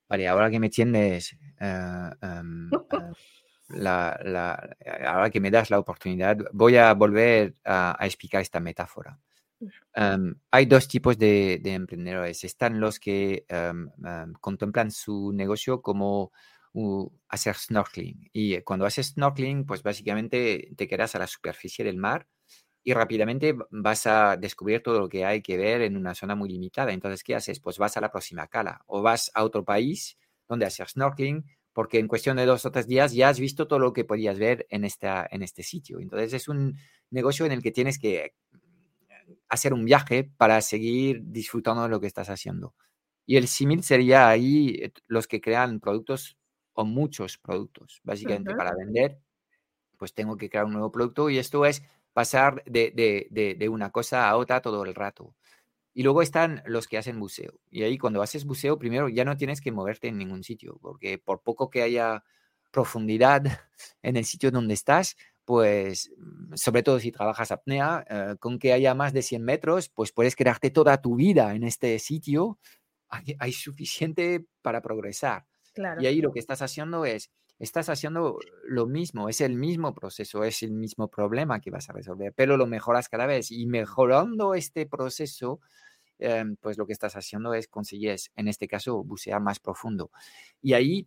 [0.08, 2.70] Vale, ahora que me tienes, eh, em,
[3.68, 9.20] eh, ahora que me das la oportunidad, voy a volver a explicar esta metáfora
[10.50, 12.44] hay dos tipos de, emprendedores.
[12.44, 13.44] Están los que
[14.40, 16.32] contemplan su negocio como
[17.28, 18.28] hacer snorkeling.
[18.32, 22.26] Y cuando haces snorkeling, pues básicamente te quedas a la superficie del mar
[22.82, 26.50] y rápidamente vas a descubrir todo lo que hay que ver en una zona muy
[26.50, 26.92] limitada.
[26.92, 27.58] Entonces, ¿qué haces?
[27.58, 30.16] Pues vas a la próxima cala o vas a otro país
[30.46, 33.78] donde hacer snorkeling porque en cuestión de dos o tres días ya has visto todo
[33.78, 36.00] lo que podías ver en, esta, en este sitio.
[36.00, 36.78] Entonces, es un
[37.10, 38.34] negocio en el que tienes que
[39.48, 42.74] hacer un viaje para seguir disfrutando de lo que estás haciendo.
[43.26, 46.38] Y el símil sería ahí eh, los que crean productos
[46.74, 48.00] o muchos productos.
[48.04, 49.18] Básicamente para vender,
[49.96, 51.82] pues tengo que crear un nuevo producto y esto es
[52.12, 55.34] pasar de, una cosa a otra todo el rato.
[55.92, 57.58] Y luego están los que hacen buceo.
[57.70, 61.18] Y ahí cuando haces buceo, primero ya no tienes que moverte en ningún sitio, porque
[61.18, 62.22] por poco que haya
[62.70, 63.42] profundidad
[64.02, 68.74] en el sitio donde estás, pues mm, sobre todo si trabajas apnea, eh, con que
[68.74, 72.58] haya más de 100 metros, pues puedes quedarte toda tu vida en este sitio.
[73.08, 75.46] Hay, suficiente para progresar.
[76.00, 77.30] Y ahí lo que estás haciendo es,
[77.60, 81.92] estás haciendo lo mismo, es el mismo proceso, es el mismo problema que vas a
[81.92, 83.52] resolver, pero lo mejoras cada vez.
[83.52, 85.60] Y mejorando este proceso,
[86.18, 90.10] em, pues lo que estás haciendo es conseguir, en este caso, bucear más profundo.
[90.60, 91.06] Y ahí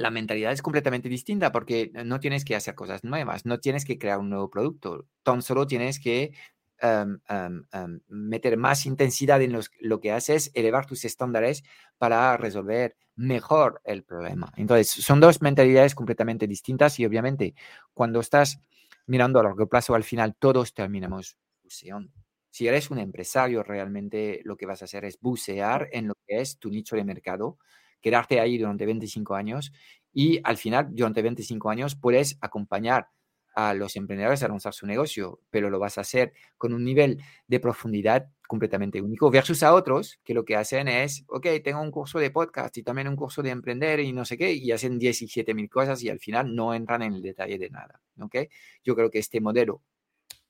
[0.00, 3.98] la mentalidad es completamente distinta porque no tienes que hacer cosas nuevas, no tienes que
[3.98, 6.32] crear un nuevo producto, tan solo tienes que
[6.78, 11.62] em, em, em, meter más intensidad en lo que haces, elevar tus estándares
[11.98, 14.50] para resolver mejor el problema.
[14.56, 17.54] Entonces, son dos mentalidades completamente distintas y obviamente
[17.92, 18.58] cuando estás
[19.06, 22.10] mirando a largo plazo, al final todos terminamos buceando.
[22.50, 26.40] Si eres un empresario, realmente lo que vas a hacer es bucear en lo que
[26.40, 27.58] es tu nicho de mercado,
[28.00, 29.72] quedarte ahí durante 25 años
[30.12, 33.08] y al final, durante 25 años, puedes acompañar
[33.54, 37.22] a los emprendedores a lanzar su negocio, pero lo vas a hacer con un nivel
[37.46, 41.90] de profundidad completamente único versus a otros que lo que hacen es, ok, tengo un
[41.90, 44.98] curso de podcast y también un curso de emprender y no sé qué, y hacen
[44.98, 48.36] 17 mil cosas y al final no entran en el detalle de nada, ¿ok?
[48.84, 49.82] Yo creo que este modelo,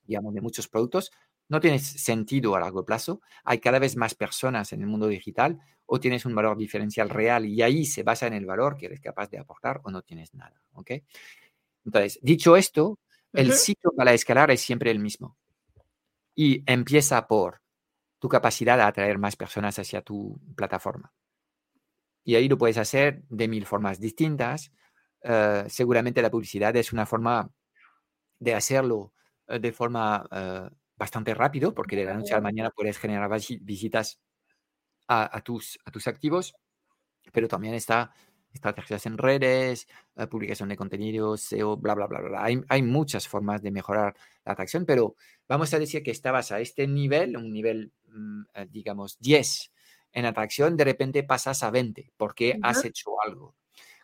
[0.04, 1.10] digamos, de muchos productos
[1.50, 3.20] no tiene sentido a largo plazo.
[3.44, 7.44] Hay cada vez más personas en el mundo digital o tienes un valor diferencial real
[7.44, 10.32] y ahí se basa en el valor que eres capaz de aportar o no tienes
[10.32, 10.62] nada.
[10.74, 10.92] ¿ok?
[11.84, 13.00] Entonces, dicho esto,
[13.32, 15.36] el sitio para escalar es siempre el mismo
[16.36, 17.60] y empieza por
[18.20, 21.12] tu capacidad de atraer más personas hacia tu plataforma.
[22.22, 24.70] Y ahí lo puedes hacer de mil formas distintas.
[25.22, 27.50] Eh, seguramente la publicidad es una forma
[28.38, 29.12] de hacerlo
[29.48, 33.30] eh, de forma eh, bastante rápido, porque de la noche a la mañana puedes generar
[33.62, 34.20] visitas
[35.08, 36.54] a, tus, a tus activos,
[37.32, 38.12] pero también está
[38.52, 42.44] estrategias en redes, eh, publicación de contenidos, SEO, bla, bla, bla, bla.
[42.44, 45.16] Hay, hay, muchas formas de mejorar la atracción, pero
[45.48, 49.72] vamos a decir que estabas a este nivel, un nivel, mm, eh, digamos, 10
[50.12, 53.54] en atracción, de repente pasas a 20 porque has hecho algo.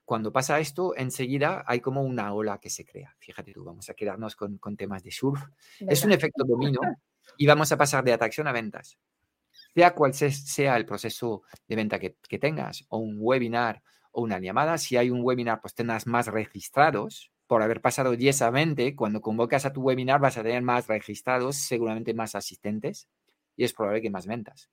[0.07, 3.17] Cuando pasa esto, enseguida hay como una ola que se crea.
[3.19, 5.43] Fíjate tú, vamos a quedarnos con, temas de surf.
[5.81, 6.81] Es un efecto dominó
[7.37, 8.99] y vamos a pasar de atracción a ventas.
[9.75, 14.79] Sea cual sea el proceso de venta que, tengas, o un webinar o una llamada,
[14.79, 17.33] si hay un webinar, pues tengas más registrados.
[17.49, 20.87] Por haber pasado 10 a 20, cuando convocas a tu webinar vas a tener más
[20.87, 23.09] registrados, seguramente más asistentes
[23.57, 24.71] y es probable que más ventas.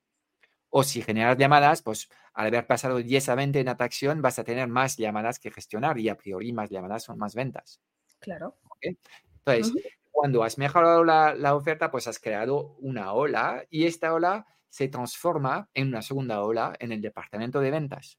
[0.76, 4.42] O si generas llamadas, pues al haber pasado 10 a 20 en atracción, vas a
[4.42, 7.80] tener más llamadas que gestionar y a priori más llamadas son más ventas.
[8.18, 8.56] Claro.
[8.80, 9.72] Entonces,
[10.10, 15.70] cuando has mejorado la, oferta, pues has creado una ola y esta ola se transforma
[15.74, 18.18] en una segunda ola en el departamento de ventas.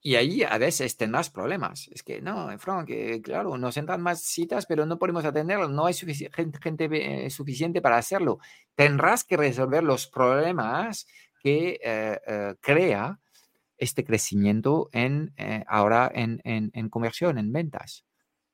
[0.00, 1.88] Y ahí a veces tendrás problemas.
[1.92, 2.90] Es que no, Frank,
[3.22, 5.68] claro, nos entran más citas, pero no podemos atenderlo.
[5.68, 8.38] No hay gente, eh, suficiente para hacerlo.
[8.74, 11.06] Tendrás que resolver los problemas
[11.42, 13.18] que eh, eh, crea
[13.76, 15.34] este crecimiento en,
[15.66, 18.04] ahora en, en, en, conversión, en ventas.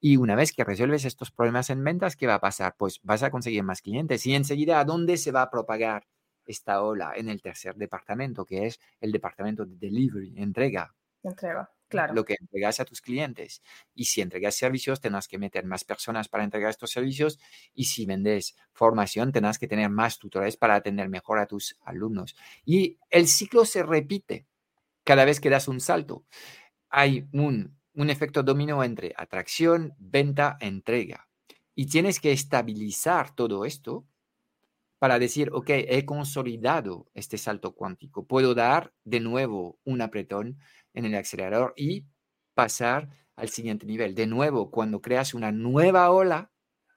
[0.01, 2.75] Y una vez que resuelves estos problemas en ventas, ¿qué va a pasar?
[2.79, 6.07] Pues vas a conseguir más clientes y enseguida, ¿a dónde se va a propagar
[6.47, 7.13] esta ola?
[7.17, 10.95] En el tercer departamento, que es el departamento de delivery, entrega
[11.29, 12.15] entrega, claro.
[12.15, 13.63] Lo que entregas a tus clientes.
[13.95, 17.39] Y si entregas servicios, tendrás que meter más personas para entregar estos servicios.
[17.75, 22.37] Y si vendes formación, tendrás que tener más tutores para atender mejor a tus alumnos.
[22.65, 24.47] Y el ciclo se repite
[25.05, 26.25] cada vez que das un salto.
[26.91, 31.29] Hay un, un efecto dominó entre atracción, venta, entrega.
[31.75, 34.07] Y tienes que estabilizar todo esto
[35.05, 40.59] para decir, ok, he consolidado este salto cuántico, puedo dar de nuevo un apretón
[40.95, 42.07] en el acelerador y
[42.55, 44.15] pasar al siguiente nivel.
[44.15, 46.51] De nuevo, cuando creas una nueva ola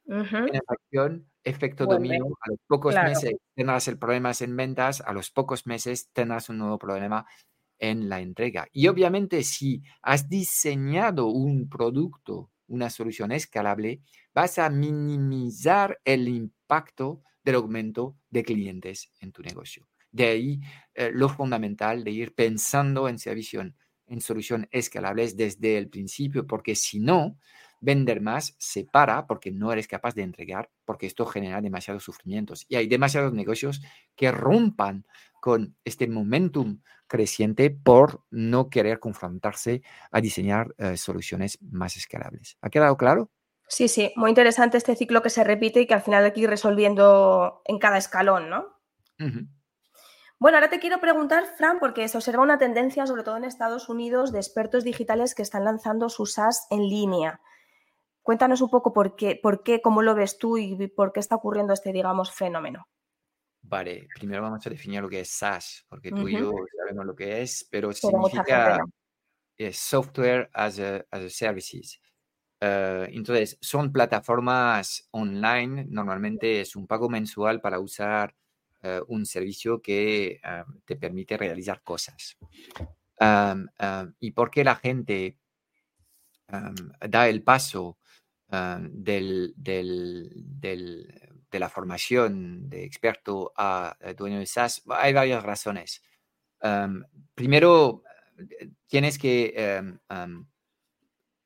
[0.06, 5.32] en acción, efecto dominio, a los pocos meses tendrás el problema en ventas, a los
[5.32, 7.26] pocos meses tendrás un nuevo problema
[7.80, 8.68] en la entrega.
[8.72, 14.02] Y obviamente si has diseñado un producto, una solución escalable,
[14.34, 19.88] vas a minimizar el impacto del aumento de clientes en tu negocio.
[20.12, 20.60] De ahí
[20.94, 23.76] eh, lo fundamental de ir pensando en servicio en
[24.20, 27.38] soluciones escalables desde el principio, porque si no,
[27.80, 32.66] vender más se para porque no eres capaz de entregar, porque esto genera demasiados sufrimientos.
[32.68, 33.82] Y hay demasiados negocios
[34.16, 35.06] que rompan
[35.40, 42.58] con este momentum creciente por no querer confrontarse a diseñar eh, soluciones más escalables.
[42.62, 43.32] ¿Ha quedado claro?
[43.70, 46.42] Sí, sí, muy interesante este ciclo que se repite y que al final hay que
[46.42, 48.66] ir resolviendo en cada escalón, ¿no?
[50.40, 53.90] Bueno, ahora te quiero preguntar, Fran, porque se observa una tendencia, sobre todo en Estados
[53.90, 57.42] Unidos, de expertos digitales que están lanzando sus SaaS en línea.
[58.22, 61.36] Cuéntanos un poco por qué, por qué, cómo lo ves tú y por qué está
[61.36, 62.88] ocurriendo este, digamos, fenómeno.
[63.64, 67.16] Vale, primero vamos a definir lo que es SaaS, porque tú y yo sabemos lo
[67.16, 68.80] que es, pero, significa,
[69.72, 72.00] software as a, services.
[72.62, 78.36] entonces, son plataformas online, normalmente es un pago mensual para usar
[79.08, 80.40] un servicio que
[80.86, 82.38] te permite realizar cosas.
[84.20, 85.38] ¿Y por qué la gente
[87.10, 87.98] da el paso
[88.50, 94.84] del, de la formación de experto a dueño de SaaS?
[94.90, 96.02] Hay varias razones.
[97.36, 98.04] primero,
[98.88, 99.54] tienes que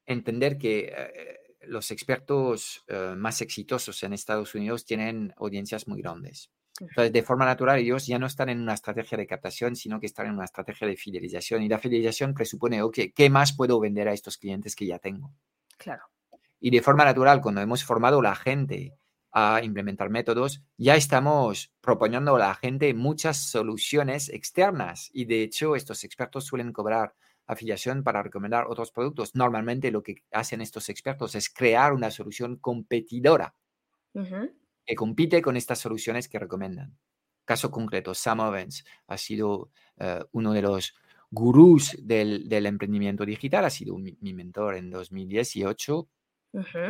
[0.05, 6.51] entender que eh, los expertos eh, más exitosos en Estados Unidos tienen audiencias muy grandes.
[6.81, 10.07] Entonces, de forma natural, ellos ya no están en una estrategia de captación, sino que
[10.07, 11.61] están en una estrategia de fidelización.
[11.61, 15.31] Y la fidelización presupone, ok, ¿qué más puedo vender a estos clientes que ya tengo?
[15.77, 16.03] Claro.
[16.59, 18.95] Y de forma natural, cuando hemos formado la gente
[19.31, 25.09] a implementar métodos, ya estamos proponiendo a la gente muchas soluciones externas.
[25.13, 27.13] Y de hecho, estos expertos suelen cobrar
[27.45, 29.35] afiliación para recomendar otros productos.
[29.35, 33.53] Normalmente lo que hacen estos expertos es crear una solución competidora
[34.85, 36.97] que compite con estas soluciones que recomiendan.
[37.45, 40.95] Caso concreto, Sam Owens ha sido eh, uno de los
[41.31, 46.07] gurús del, emprendimiento digital, ha sido mi, mentor en 2018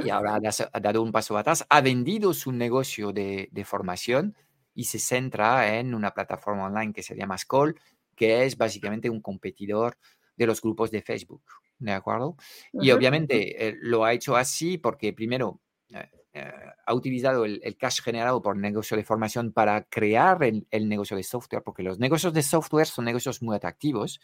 [0.03, 0.39] y ahora
[0.73, 4.35] ha, dado un paso atrás, ha vendido su negocio de, formación
[4.73, 7.79] y se centra en una plataforma online que se llama Skoll,
[8.15, 9.97] que es básicamente un competidor
[10.35, 11.43] de los grupos de Facebook,
[11.77, 12.35] ¿de acuerdo?
[12.73, 16.49] Y obviamente eh, lo ha hecho así porque primero eh, eh,
[16.85, 21.61] ha utilizado el, cash generado por negocio de formación para crear el, negocio de software,
[21.61, 24.21] porque los negocios de software son negocios muy atractivos,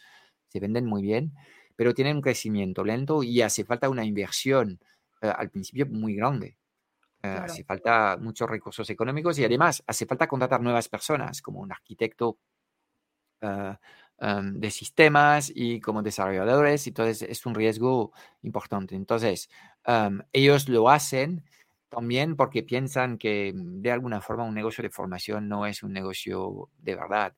[0.48, 1.34] se venden muy bien,
[1.76, 4.80] pero tienen un crecimiento lento y hace falta una inversión
[5.20, 6.56] eh, al principio muy grande.
[7.22, 11.72] Eh, hace falta muchos recursos económicos y además hace falta contratar nuevas personas, como un
[11.72, 12.38] arquitecto
[14.20, 18.94] em, de sistemas y como desarrolladores, entonces es un riesgo importante.
[18.96, 19.50] Entonces,
[19.84, 21.44] em, ellos lo hacen
[21.88, 25.92] también porque piensan que mm, de alguna forma un negocio de formación no es un
[25.92, 27.34] negocio de verdad.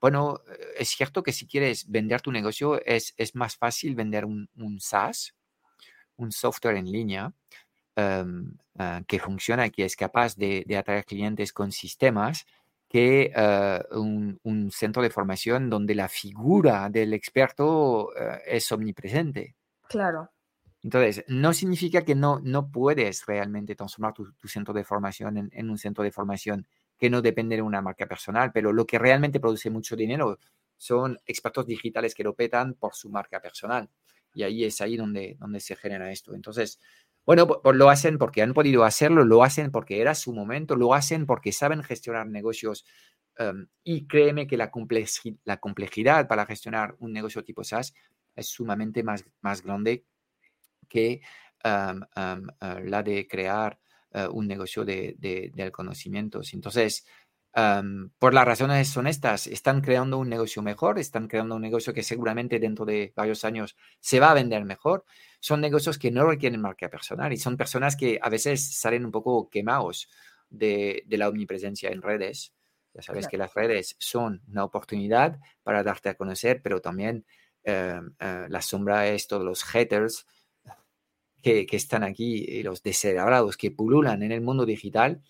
[0.00, 4.24] Bueno, eh, es cierto que si quieres vender tu negocio es, es más fácil vender
[4.24, 5.34] un, un, SaaS,
[6.16, 7.32] un software en línea,
[7.96, 12.46] em, ah, que funciona que es capaz de, de atraer clientes con sistemas
[12.88, 19.56] que eh, un, un, centro de formación donde la figura del experto eh, es omnipresente.
[19.88, 20.30] Claro.
[20.86, 25.78] Entonces, no significa que no, no puedes realmente transformar tu, centro de formación en, un
[25.78, 26.64] centro de formación
[26.96, 30.38] que no depende de una marca personal, pero lo que realmente produce mucho dinero
[30.76, 33.90] son expertos digitales que lo petan por su marca personal.
[34.32, 36.36] Y ahí es ahí donde, donde se genera esto.
[36.36, 36.78] Entonces,
[37.24, 40.94] bueno, pues, lo hacen porque han podido hacerlo, lo hacen porque era su momento, lo
[40.94, 42.84] hacen porque saben gestionar negocios.
[43.38, 44.70] Em, y créeme que la,
[45.44, 47.92] la complejidad para gestionar un negocio tipo SaaS
[48.36, 50.04] es sumamente más, más grande
[50.88, 51.20] que
[51.64, 51.94] ah,
[52.82, 53.78] la de crear
[54.12, 55.16] ah, un negocio de,
[55.54, 56.40] del conocimiento.
[56.52, 57.04] Entonces,
[58.18, 62.02] por las razones son estas, están creando un negocio mejor, están creando un negocio que
[62.02, 65.06] seguramente dentro de varios años se va a vender mejor.
[65.40, 69.10] Son negocios que no requieren marca personal y son personas que a veces salen un
[69.10, 70.10] poco quemados
[70.50, 72.52] de, la omnipresencia en redes.
[72.92, 77.24] Ya sabes que las redes son una oportunidad para darte a conocer, pero también
[77.66, 80.26] ah, la sombra es todos los haters,
[81.66, 85.22] que, están aquí y los descerebrados que pululan en el mundo digital,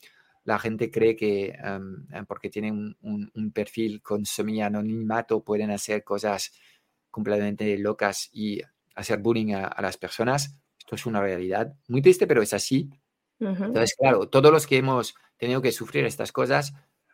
[0.45, 6.53] la gente cree que em, em, porque tienen un, perfil con semi-anonimato pueden hacer cosas
[7.11, 8.61] completamente locas y
[8.95, 10.59] hacer bullying a, las personas.
[10.79, 12.91] Esto es una realidad muy triste, pero es así.
[13.39, 16.73] Entonces, claro, todos los que hemos tenido que sufrir estas cosas,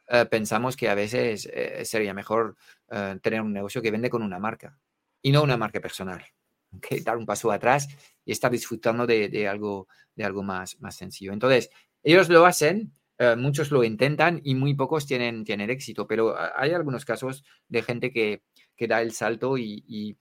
[0.08, 2.56] eh, pensamos que a veces eh, sería mejor
[2.90, 4.78] eh, tener un negocio que vende con una marca
[5.22, 6.24] y no una marca personal
[6.80, 7.88] que dar un paso atrás
[8.24, 11.32] y estar disfrutando de, algo, de algo más, más sencillo.
[11.32, 11.70] Entonces,
[12.02, 16.72] ellos lo hacen, eh, muchos lo intentan y muy pocos tienen, tienen éxito, pero hay
[16.72, 18.42] algunos casos de gente que,
[18.76, 20.16] que da el salto y, y,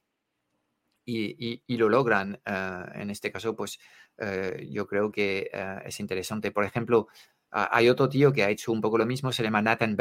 [1.06, 2.40] y, lo logran.
[2.46, 3.80] Eh, en este caso, pues
[4.18, 5.50] eh, yo creo que
[5.86, 6.52] es interesante.
[6.52, 7.08] Por ejemplo,
[7.50, 9.96] hay otro tío que ha hecho un poco lo mismo, se llama Nathan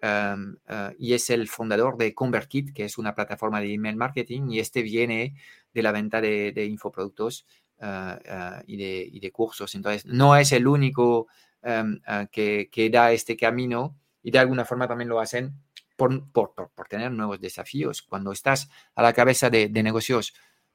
[0.00, 4.60] eh, y es el fundador de ConvertKit, que es una plataforma de email marketing, y
[4.60, 5.34] este viene
[5.72, 7.46] de la venta de, infoproductos
[7.80, 9.74] eh, eh, y, de, y, de, cursos.
[9.74, 11.28] Entonces, no es el único
[11.62, 12.00] em,
[12.30, 15.54] que, que, da este camino y de alguna forma también lo hacen
[15.96, 18.02] por, por, por, tener nuevos desafíos.
[18.02, 20.34] Cuando estás a la cabeza de, de negocios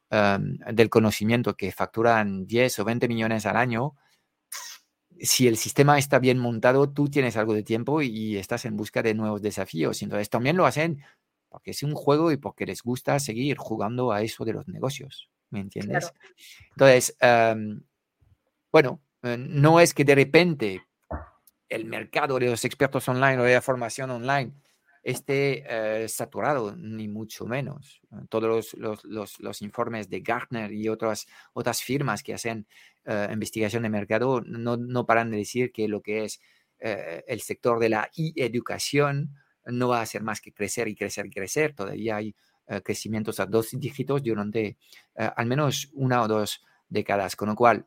[0.09, 3.95] em, del conocimiento que facturan 10 o 20 millones al año,
[5.19, 9.01] si el sistema está bien montado, tú tienes algo de tiempo y estás en busca
[9.01, 10.01] de nuevos desafíos.
[10.01, 11.01] Entonces, también lo hacen
[11.53, 15.29] porque es un juego y porque les gusta seguir jugando a eso de los negocios,
[15.51, 16.11] ¿me entiendes?
[16.71, 17.15] Entonces,
[18.71, 20.81] bueno, eh, no es que de repente
[21.69, 24.51] el mercado de los expertos online o de la formación online
[25.03, 28.01] esté eh, saturado, ni mucho menos.
[28.29, 32.65] Todos los, informes de Gartner y otras, otras firmas que hacen
[33.05, 36.41] eh, investigación de mercado no, no, paran de decir que lo que es
[36.79, 39.35] eh, el sector de la e-educación
[39.65, 41.73] no va a hacer más que crecer y crecer y crecer.
[41.73, 42.35] Todavía hay
[42.83, 44.77] crecimientos a dos dígitos durante
[45.15, 47.85] al menos una o dos décadas, con lo cual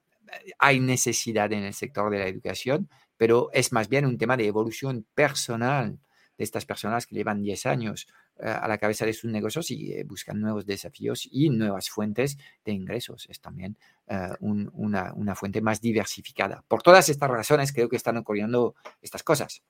[0.59, 4.47] hay necesidad en el sector de la educación, pero es más bien un tema de
[4.47, 5.99] evolución personal
[6.37, 8.07] de estas personas que llevan 10 años
[8.39, 12.37] eh, a la cabeza de sus negocios y eh, buscan nuevos desafíos y nuevas fuentes
[12.65, 13.27] de ingresos.
[13.31, 16.63] Es también eh, una, una, fuente más diversificada.
[16.69, 19.63] Por todas estas razones creo que están ocurriendo estas cosas.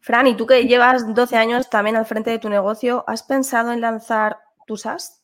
[0.00, 3.72] Fran, y tú que llevas 12 años también al frente de tu negocio, ¿has pensado
[3.72, 5.22] en lanzar tu SaaS?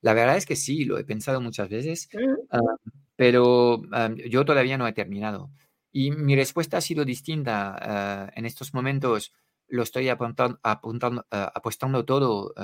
[0.00, 2.08] La verdad es que sí, lo he pensado muchas veces,
[2.50, 2.60] ah,
[3.16, 5.50] pero ah, yo todavía no he terminado.
[5.90, 7.76] Y mi respuesta ha sido distinta.
[7.80, 9.32] Ah, en estos momentos
[9.66, 12.54] lo estoy apuntando, apuntando, apostando todo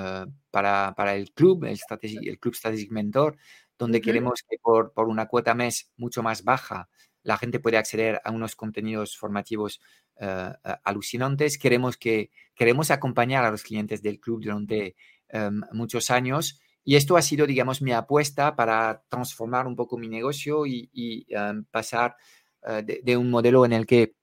[0.51, 3.37] para, para, el club, el, el Club Strategic Mentor,
[3.76, 6.89] donde queremos que por, por, una cuota mes mucho más baja
[7.24, 9.80] la gente puede acceder a unos contenidos formativos
[10.85, 11.59] alucinantes.
[11.59, 14.97] Queremos, que, queremos acompañar a los clientes del club durante
[15.29, 16.61] em, muchos años.
[16.85, 21.65] Y esto ha sido, digamos, mi apuesta para transformar un poco mi negocio y, em,
[21.65, 22.17] pasar
[22.62, 24.15] de, de, un modelo en el que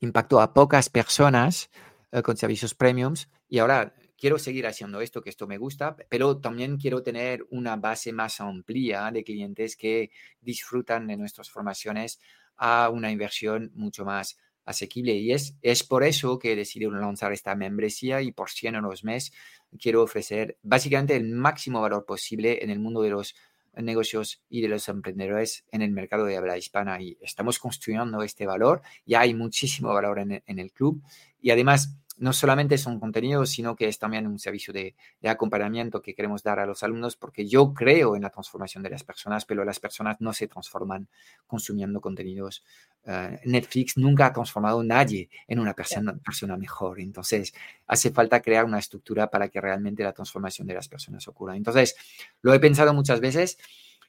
[0.00, 1.70] impactó a pocas personas
[2.12, 6.38] eh, con servicios premiums y ahora quiero seguir haciendo esto, que esto me gusta, pero
[6.38, 12.18] también quiero tener una base más amplia de clientes que disfrutan de nuestras formaciones
[12.56, 14.38] a una inversión mucho más
[14.68, 15.14] asequible.
[15.14, 19.02] Y es, es por eso que he decidido lanzar esta membresía y por 100 euros
[19.02, 19.32] mes
[19.80, 23.34] quiero ofrecer básicamente el máximo valor posible en el mundo de los
[23.74, 27.00] negocios y de los emprendedores en el mercado de habla hispana.
[27.00, 28.82] Y estamos construyendo este valor.
[29.06, 31.02] Ya hay muchísimo valor en, en el club
[31.40, 34.94] y además, no solamente son contenidos, sino que es también un servicio de,
[35.24, 39.04] acompañamiento que queremos dar a los alumnos, porque yo creo en la transformación de las
[39.04, 41.08] personas, pero las personas no se transforman
[41.46, 42.64] consumiendo contenidos.
[43.04, 47.00] Eh, Netflix nunca ha transformado a nadie en una persona, persona mejor.
[47.00, 47.54] Entonces,
[47.86, 51.56] hace falta crear una estructura para que realmente la transformación de las personas ocurra.
[51.56, 51.96] Entonces,
[52.42, 53.58] lo he pensado muchas veces.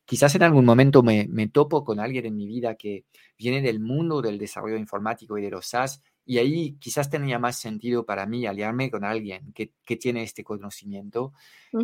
[0.06, 3.06] Quizás en algún momento me, me topo con alguien en mi vida que
[3.38, 7.60] viene del mundo del desarrollo informático y de los SaaS y ahí quizás tenía más
[7.60, 11.34] sentido para mí aliarme con alguien que, que tiene este conocimiento.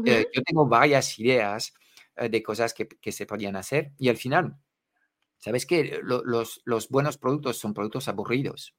[0.05, 1.73] Eh, yo tengo varias ideas
[2.15, 4.57] eh, de cosas que, que, se podían hacer y al final,
[5.39, 5.99] ¿sabes qué?
[6.03, 8.75] los, los, buenos productos son productos aburridos.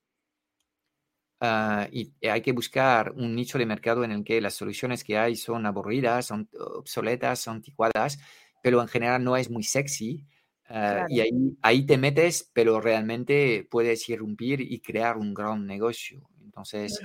[1.40, 5.18] Ah, y hay que buscar un nicho de mercado en el que las soluciones que
[5.18, 8.18] hay son aburridas, son obsoletas, son anticuadas,
[8.62, 10.26] pero en general no es muy sexy
[10.68, 11.30] Ah, y ahí,
[11.62, 16.28] ahí te metes, pero realmente puedes irrumpir y crear un gran negocio.
[16.42, 17.00] Entonces,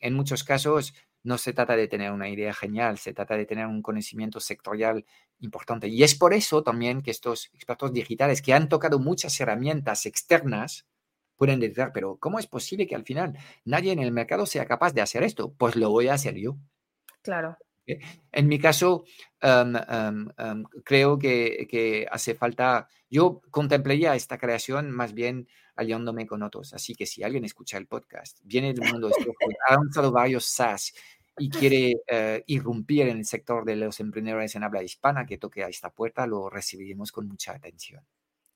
[0.00, 3.66] en muchos casos no se trata de tener una idea genial, se trata de tener
[3.66, 5.04] un conocimiento sectorial
[5.40, 5.88] importante.
[5.88, 10.86] Y es por eso también que estos expertos digitales que han tocado muchas herramientas externas
[11.36, 14.94] pueden decir, pero ¿cómo es posible que al final nadie en el mercado sea capaz
[14.94, 15.52] de hacer esto?
[15.52, 16.56] Pues lo voy a hacer yo.
[17.22, 17.56] Claro.
[18.32, 19.04] En mi caso,
[20.84, 26.72] creo que, hace falta, yo contemplaría esta creación más bien aliándome con otros.
[26.74, 29.10] Así que si alguien escucha el podcast, viene del mundo,
[29.68, 30.94] ha lanzado varios SaaS
[31.38, 35.62] y quiere eh, irrumpir en el sector de los emprendedores en habla hispana, que toque
[35.62, 38.02] a esta puerta, lo recibiremos con mucha atención.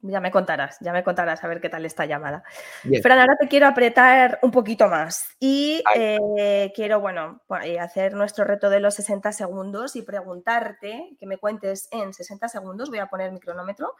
[0.02, 2.42] Ya me contarás, ya me contarás a ver qué tal esta llamada.
[3.02, 7.42] Fran, ahora te quiero apretar un poquito más y eh, quiero, bueno,
[7.78, 12.88] hacer nuestro reto de los 60 segundos y preguntarte que me cuentes en 60 segundos,
[12.88, 13.94] voy a poner mi cronómetro,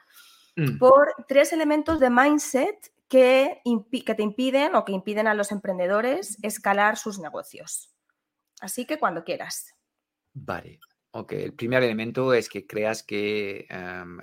[0.57, 0.79] mm.
[0.79, 3.61] por tres elementos de mindset que,
[4.07, 7.91] que te impiden o que impiden a los emprendedores escalar sus negocios.
[8.61, 9.75] Así que cuando quieras.
[10.33, 10.79] Vale,
[11.11, 11.33] ok.
[11.33, 14.19] El primer elemento es que creas que em,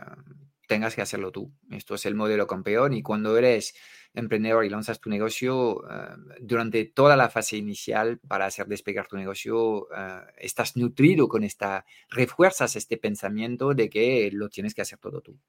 [0.67, 1.51] tengas que hacerlo tú.
[1.71, 3.73] Esto es el modelo campeón y cuando eres
[4.13, 9.15] emprendedor y lanzas tu negocio, eh, durante toda la fase inicial para hacer despegar tu
[9.15, 14.99] negocio, eh, estás nutrido con esta, refuerzas este pensamiento de que lo tienes que hacer
[14.99, 15.39] todo tú.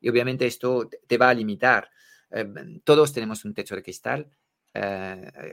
[0.00, 1.90] Y obviamente esto te va a limitar.
[2.30, 2.46] Eh,
[2.84, 4.30] todos tenemos un techo de cristal.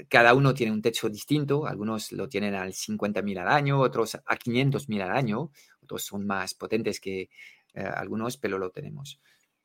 [0.09, 4.37] cada uno tiene un techo distinto, algunos lo tienen al 50.000 al año, otros a
[4.37, 5.51] 500.000 al año,
[5.81, 7.29] otros son más potentes que,
[7.73, 9.19] eh, algunos, pero lo tenemos.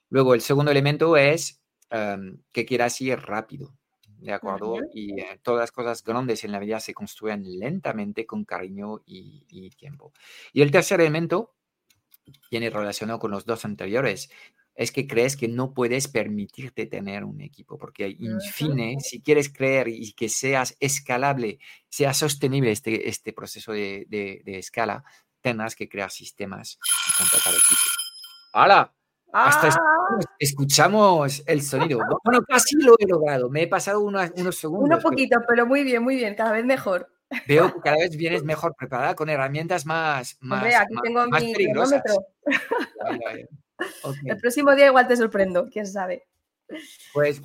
[0.08, 3.74] Luego, el segundo elemento es em, que quieras ir rápido.
[4.20, 4.78] ¿de acuerdo?
[4.92, 9.46] Y eh, todas las cosas grandes en la vida se construyen lentamente con cariño y,
[9.48, 10.12] y tiempo.
[10.52, 11.54] Y el tercer elemento
[12.50, 14.28] viene relacionado con los dos anteriores,
[14.78, 19.52] es que crees que no puedes permitirte tener un equipo, porque en fin, si quieres
[19.52, 25.04] creer y que seas escalable, sea sostenible este, este proceso de, de, escala,
[25.40, 26.78] tendrás que crear sistemas
[27.08, 27.96] y contratar equipos.
[28.52, 28.94] ¡Hala!
[29.32, 30.18] Hasta ¡Ah!
[30.38, 32.00] escuchamos el sonido.
[32.24, 33.50] Bueno, casi lo he logrado.
[33.50, 34.98] Me he pasado unos, unos segundos.
[34.98, 35.66] Un poquito, pero...
[35.66, 36.34] muy bien, muy bien.
[36.34, 37.10] Cada vez mejor.
[37.46, 41.52] Veo que cada vez vienes mejor preparada con herramientas más, más, Hombre, aquí tengo mi
[41.52, 42.26] cronómetro.
[44.24, 46.26] El próximo día igual te sorprendo, quién sabe.
[47.12, 47.40] Pues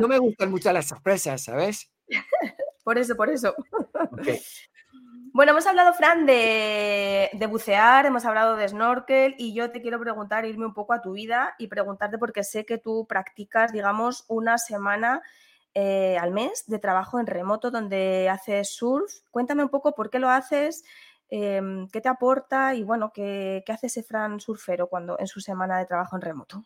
[0.00, 1.90] no me gustan mucho las sorpresas, ¿sabes?
[2.84, 3.54] por eso, por eso.
[5.32, 10.44] Bueno, hemos hablado, Fran, de, bucear, hemos hablado de snorkel y yo te quiero preguntar,
[10.44, 14.58] irme un poco a tu vida y preguntarte porque sé que tú practicas, digamos, una
[14.58, 15.22] semana
[15.74, 19.12] eh, al mes de trabajo en remoto donde haces surf.
[19.30, 20.84] Cuéntame un poco por qué lo haces,
[21.30, 25.78] Em, ¿Qué te aporta y bueno, qué, hace ese Fran surfero cuando en su semana
[25.78, 26.64] de trabajo en remoto?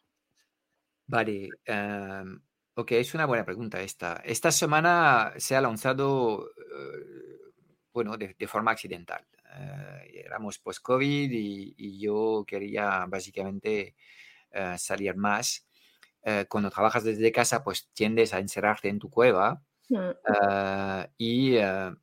[1.06, 2.40] Vale, em,
[2.74, 4.22] ok, es una buena pregunta esta.
[4.24, 7.51] Esta semana se ha lanzado, eh,
[7.92, 9.24] bueno, de, forma accidental.
[9.54, 13.94] Eh, éramos post-COVID y, yo quería básicamente
[14.50, 15.66] eh, salir más.
[16.48, 19.62] cuando trabajas desde casa, pues tiendes a encerrarte en tu cueva
[20.26, 21.94] Ah, y ah,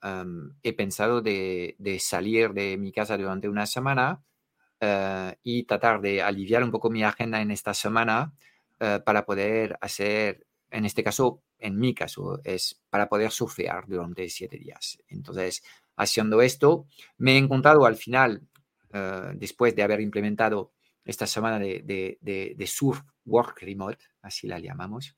[0.63, 4.23] he pensado de, salir de mi casa durante una semana
[5.43, 8.33] y tratar de aliviar un poco mi agenda en esta semana
[9.05, 14.57] para poder hacer, en este caso, en mi caso, es para poder surfear durante siete
[14.57, 14.99] días.
[15.07, 15.63] Entonces,
[15.95, 16.85] haciendo esto,
[17.17, 18.47] me he encontrado al final,
[19.35, 20.71] después de haber implementado
[21.05, 25.15] esta semana de, de surf work remote, así la llamamos,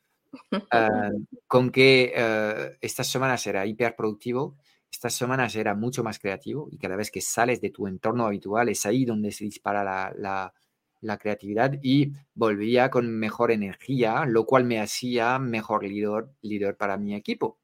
[0.71, 1.09] Ah,
[1.47, 4.57] con que uh, esta semana será hiperproductivo,
[4.89, 8.69] esta semana será mucho más creativo y cada vez que sales de tu entorno habitual
[8.69, 10.53] es ahí donde se dispara la, la,
[11.01, 16.97] la creatividad y volvería con mejor energía, lo cual me hacía mejor líder, líder para
[16.97, 17.59] mi equipo.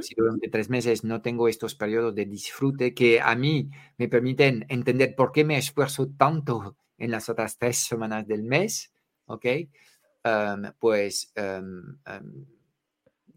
[0.00, 4.66] Si durante tres meses no tengo estos periodos de disfrute que a mí me permiten
[4.68, 8.92] entender por qué me esfuerzo tanto en las otras tres semanas del mes,
[9.26, 9.46] ¿ok?
[10.78, 11.32] pues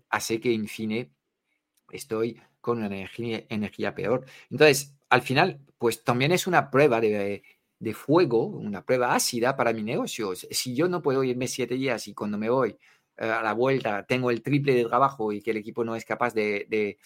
[0.10, 1.12] hace que, en fin,
[1.92, 4.26] estoy con una energía, energía, peor.
[4.50, 7.44] Entonces, al final, pues también es una prueba de,
[7.84, 10.34] de, fuego, una prueba ácida para mi negocio.
[10.36, 12.78] Si yo no puedo irme siete días y cuando me voy
[13.18, 16.06] eh, a la vuelta tengo el triple de trabajo y que el equipo no es
[16.06, 16.98] capaz de, de,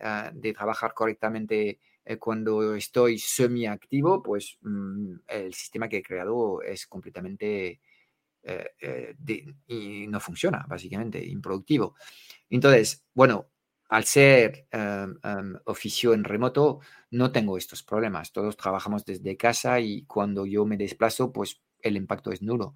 [0.00, 6.86] ah, trabajar correctamente eh, cuando estoy semi-activo, pues mm, el sistema que he creado es
[6.86, 7.80] completamente
[8.42, 9.16] eh,
[9.66, 11.96] y no funciona, básicamente, improductivo.
[12.48, 13.48] Entonces, bueno,
[13.88, 16.80] al ser em, oficio en remoto,
[17.10, 18.32] no tengo estos problemas.
[18.32, 22.74] Todos trabajamos desde casa y cuando yo me desplazo, pues el impacto es nulo.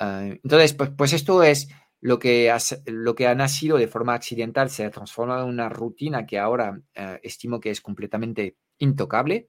[0.00, 1.68] Eh, entonces, pues, pues, esto es
[2.00, 2.52] lo que,
[2.86, 6.80] lo que ha nacido de forma accidental, se ha transformado en una rutina que ahora
[7.22, 9.48] estimo que es completamente intocable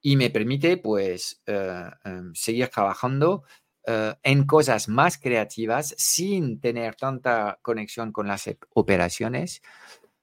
[0.00, 3.44] y me permite pues em, seguir trabajando
[3.90, 9.62] eh, en cosas más creativas sin tener tanta conexión con las operaciones.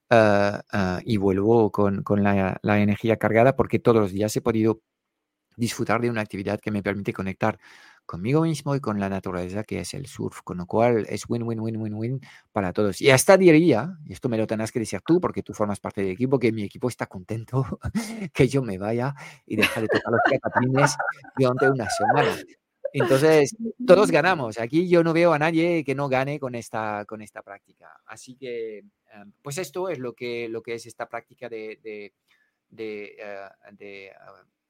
[0.10, 4.42] Eh, eh, y vuelvo con, con la, la, energía cargada porque todos los días he
[4.42, 4.82] podido
[5.58, 7.60] disfrutar de una actividad que me permite conectar
[8.06, 11.44] conmigo mismo y con la naturaleza que es el surf, con lo cual es win,
[11.44, 12.22] win, win, win, win
[12.54, 13.02] para todos.
[13.02, 16.02] Y hasta diría, y esto me lo tendrás que decir tú porque tú formas parte
[16.02, 17.80] del equipo, que mi equipo está contento
[18.34, 19.14] que yo me vaya
[19.46, 20.96] y dejar de tocar los catapines
[21.38, 22.38] durante una semana.
[22.94, 24.60] Entonces, todos ganamos.
[24.60, 28.02] Aquí yo no veo a nadie que no gane con esta, con esta práctica.
[28.06, 32.14] Así que, em, pues esto es lo que, lo que es esta práctica de, de,
[32.70, 33.50] de, eh,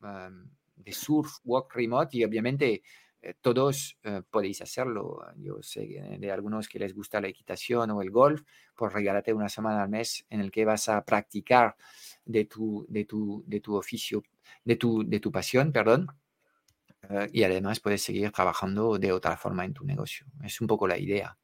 [0.01, 2.83] em, de, surf, walk remote y obviamente
[3.21, 5.19] eh, todos eh, podéis hacerlo.
[5.37, 8.41] Yo sé de algunos que les gusta la equitación o el golf,
[8.75, 11.75] pues regálate una semana al mes en el que vas a practicar
[12.25, 14.23] de tu, de tu, de tu oficio,
[14.63, 16.07] de tu, de tu pasión, perdón
[17.09, 20.25] eh, y además puedes seguir trabajando de otra forma en tu negocio.
[20.43, 21.37] Es un poco la idea.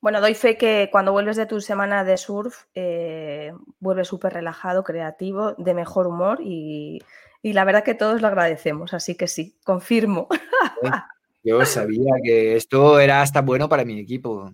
[0.00, 4.84] Bueno, doy fe que cuando vuelves de tu semana de surf, eh, vuelves súper relajado,
[4.84, 7.02] creativo, de mejor humor y,
[7.42, 10.28] la verdad que todos lo agradecemos, así que sí, confirmo.
[11.42, 14.52] Yo sabía que esto era hasta bueno para mi equipo.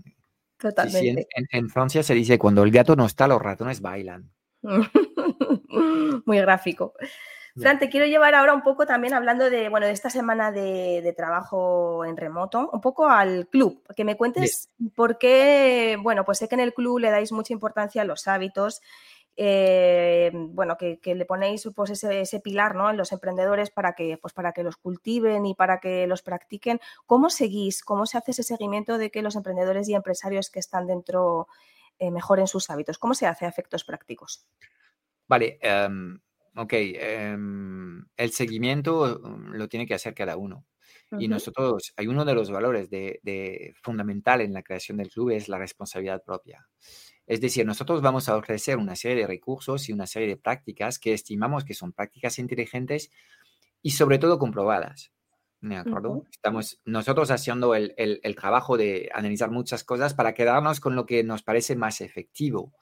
[0.58, 1.26] Totalmente.
[1.50, 4.30] en, Francia se dice, cuando el gato no está, los ratones bailan.
[6.24, 6.94] Muy gráfico.
[7.56, 11.14] Fran, te quiero llevar ahora un poco también hablando de, bueno, de esta semana de,
[11.16, 16.48] trabajo en remoto, un poco al club, que me cuentes por qué, bueno, pues sé
[16.48, 18.82] que en el club le dais mucha importancia a los hábitos,
[19.36, 22.90] eh, bueno, que, le ponéis pues ese, pilar ¿no?
[22.90, 26.80] en los emprendedores para que, pues para que los cultiven y para que los practiquen.
[27.06, 27.82] ¿Cómo seguís?
[27.82, 31.48] ¿Cómo se hace ese seguimiento de que los emprendedores y empresarios que están dentro
[31.98, 32.98] eh, mejoren sus hábitos?
[32.98, 34.46] ¿Cómo se hace a efectos prácticos?
[35.26, 36.20] Vale, em,
[36.56, 40.66] Ok, em, el seguimiento mm, lo tiene que hacer cada uno.
[41.18, 45.48] Y nosotros, hay uno de los valores de, fundamental en la creación del club es
[45.48, 46.66] la responsabilidad propia.
[47.26, 50.98] Es decir, nosotros vamos a ofrecer una serie de recursos y una serie de prácticas
[50.98, 53.10] que estimamos que son prácticas inteligentes
[53.80, 55.12] y sobre todo comprobadas.
[55.60, 56.24] ¿De acuerdo?
[56.30, 61.22] Estamos nosotros haciendo el, el, trabajo de analizar muchas cosas para quedarnos con lo que
[61.22, 62.74] nos parece más efectivo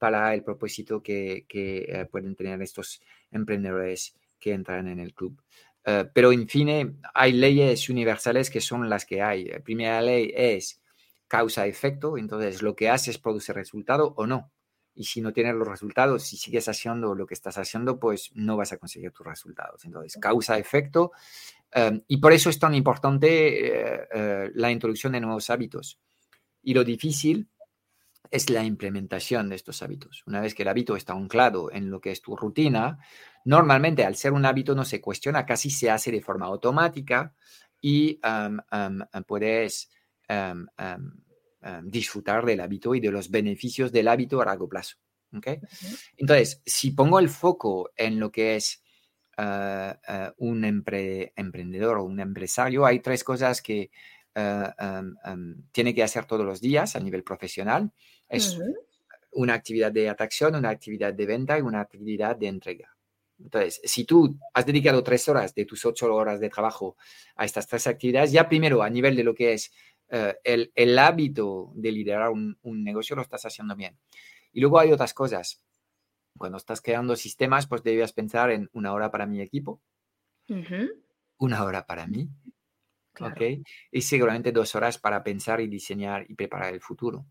[0.00, 5.40] para el propósito que, eh, pueden tener estos emprendedores que entran en el club.
[5.84, 9.44] Eh, pero, en fin, hay leyes universales que son las que hay.
[9.44, 10.80] La primera ley es
[11.28, 14.50] causa-efecto, entonces lo que haces produce resultado o no.
[14.94, 18.56] Y si no tienes los resultados, si sigues haciendo lo que estás haciendo, pues no
[18.56, 19.84] vas a conseguir tus resultados.
[19.84, 21.12] Entonces, causa-efecto.
[21.74, 24.08] Eh, y por eso es tan importante
[24.54, 26.00] la introducción de nuevos hábitos.
[26.62, 27.48] Y lo difícil
[28.30, 30.22] es la implementación de estos hábitos.
[30.26, 32.98] Una vez que el hábito está anclado en lo que es tu rutina,
[33.44, 37.34] normalmente al ser un hábito no se cuestiona, casi se hace de forma automática
[37.80, 38.20] y
[39.26, 39.90] puedes
[41.82, 44.96] disfrutar del hábito y de los beneficios del hábito a largo plazo.
[46.16, 48.82] Entonces, si pongo el foco en lo que es
[49.36, 53.90] ah, ah, un emprendedor o un empresario, hay tres cosas que
[54.34, 54.94] ah,
[55.72, 57.92] tiene que hacer todos los días a nivel profesional
[58.28, 58.58] es
[59.32, 62.96] una actividad de atracción, una actividad de venta y una actividad de entrega.
[63.38, 66.96] Entonces, si tú has dedicado tres horas de tus ocho horas de trabajo
[67.36, 69.72] a estas tres actividades, ya primero a nivel de lo que es
[70.10, 73.96] eh, el, el, hábito de liderar un, un, negocio, lo estás haciendo bien.
[74.52, 75.62] Y luego hay otras cosas.
[76.36, 79.80] Cuando estás creando sistemas, pues debías pensar en una hora para mi equipo,
[81.38, 82.28] una hora para mí,
[83.20, 83.64] ¿ok?
[83.92, 87.26] Y seguramente dos horas para pensar y diseñar y preparar el futuro.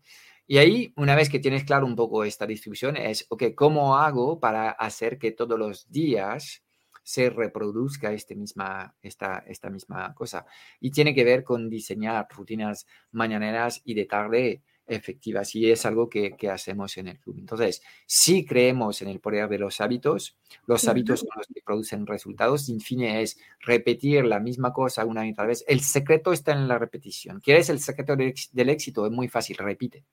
[0.46, 4.40] Y ahí, una vez que tienes claro un poco esta distribución, es, ok, ¿cómo hago
[4.40, 6.64] para hacer que todos los días
[7.02, 10.46] se reproduzca este misma, esta, esta misma cosa?
[10.80, 16.08] Y tiene que ver con diseñar rutinas mañaneras y de tarde efectivas y es algo
[16.08, 17.36] que, que, hacemos en el club.
[17.38, 20.36] Entonces, si creemos en el poder de los hábitos,
[20.66, 25.26] los hábitos son los que producen resultados, en fin, es repetir la misma cosa una
[25.26, 25.64] y otra vez.
[25.68, 27.40] El secreto está en la repetición.
[27.40, 29.06] ¿Quieres el secreto del éxito?
[29.06, 30.04] Es muy fácil, repite.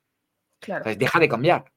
[0.59, 0.95] Claro.
[0.95, 1.71] deja de cambiar.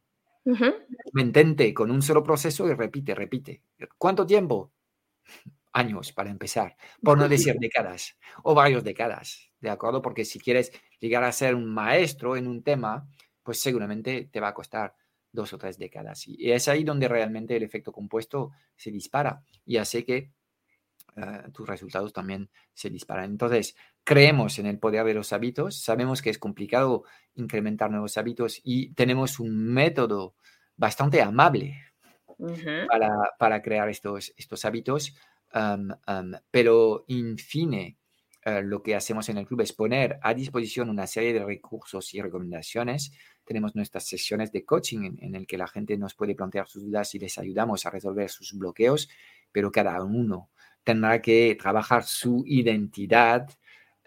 [1.13, 3.63] Mantente con un solo proceso y repite, repite.
[3.99, 4.73] ¿Cuánto tiempo?
[5.73, 10.03] Años para empezar, por no decir décadas o varios décadas, ¿de acuerdo?
[10.03, 13.09] Porque si quieres llegar a ser un maestro en un tema,
[13.43, 14.95] pues seguramente te va a costar
[15.33, 16.27] dos o tres décadas.
[16.27, 20.33] Y es ahí donde realmente el efecto compuesto se dispara y hace que
[21.17, 23.31] eh, tus resultados también se disparan.
[23.31, 28.61] Entonces, creemos en el poder de los hábitos, sabemos que es complicado incrementar nuevos hábitos
[28.63, 30.35] y tenemos un método
[30.77, 31.83] bastante amable
[33.39, 35.15] para, crear estos, estos hábitos,
[36.51, 37.99] pero en fin,
[38.45, 42.15] eh, lo que hacemos en el club es poner a disposición una serie de recursos
[42.15, 43.13] y recomendaciones.
[43.45, 46.85] Tenemos nuestras sesiones de coaching en, en el que la gente nos puede plantear sus
[46.85, 49.09] dudas y les ayudamos a resolver sus bloqueos,
[49.53, 50.51] pero cada uno
[50.85, 53.49] tendrá que trabajar su identidad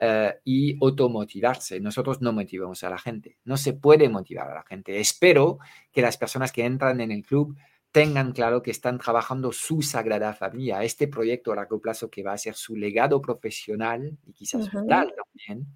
[0.06, 1.80] eh, y automotivarse.
[1.80, 5.00] Nosotros no motivamos a la gente, no se puede motivar a la gente.
[5.00, 5.60] Espero
[5.92, 7.56] que las personas que entran en el club
[7.94, 12.34] tengan claro que están trabajando su sagrada familia, este proyecto a largo plazo que va
[12.34, 15.68] a ser su legado profesional y quizás vital también.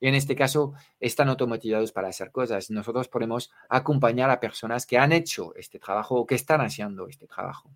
[0.00, 2.70] Y en este caso están automotivados para hacer cosas.
[2.70, 7.26] Nosotros podemos acompañar a personas que han hecho este trabajo o que están haciendo este
[7.26, 7.70] trabajo.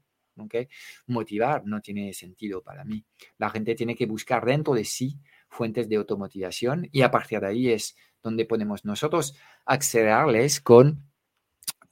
[1.07, 3.05] Motivar no tiene sentido para mí.
[3.37, 5.21] La gente tiene que buscar dentro de sí
[5.51, 11.05] fuentes de automotivación y a partir de ahí es donde podemos nosotros acelerarles con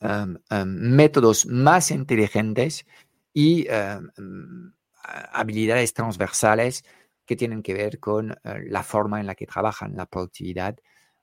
[0.02, 2.84] em, em, métodos más inteligentes
[3.32, 4.08] y em,
[5.32, 6.84] habilidades transversales
[7.26, 8.36] que tienen que ver con eh,
[8.68, 10.76] la forma en la que trabajan, la productividad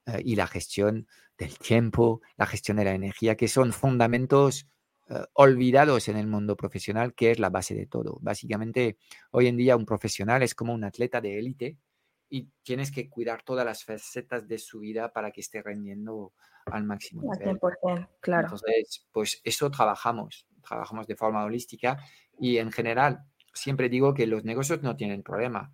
[0.06, 1.08] eh, y la gestión
[1.38, 4.68] del tiempo, la gestión de la energía, que son fundamentos
[5.10, 8.18] eh, olvidados en el mundo profesional, que es la base de todo.
[8.22, 8.98] Básicamente,
[9.32, 11.78] hoy en día un profesional es como un atleta de élite
[12.30, 16.34] y tienes que cuidar todas las facetas de su vida para que esté rendiendo
[16.66, 17.32] al máximo.
[18.22, 18.48] claro.
[18.48, 21.98] Entonces, pues eso trabajamos, trabajamos de forma holística
[22.40, 23.24] y en general
[23.54, 25.74] siempre digo que los negocios no tienen problema.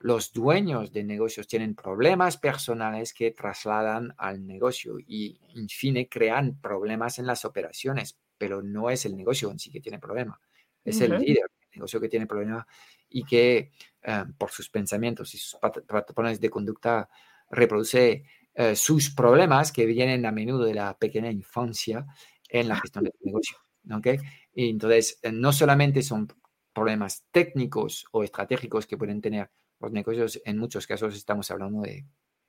[0.00, 6.60] Los dueños de negocios tienen problemas personales que trasladan al negocio y, en fin, crean
[6.60, 10.40] problemas en las operaciones, pero no es el negocio en sí que tiene problema,
[10.84, 12.66] es el líder del negocio que tiene problema
[13.12, 17.08] y que eh, por sus pensamientos y sus patrones de conducta
[17.50, 22.06] reproduce eh, sus problemas que vienen a menudo de la pequeña infancia
[22.48, 23.58] en la gestión del negocio.
[23.94, 24.18] ¿okay?
[24.54, 26.28] Y entonces, eh, no solamente son
[26.72, 29.50] problemas técnicos o estratégicos que pueden tener
[29.80, 32.06] los negocios, en muchos casos estamos hablando de...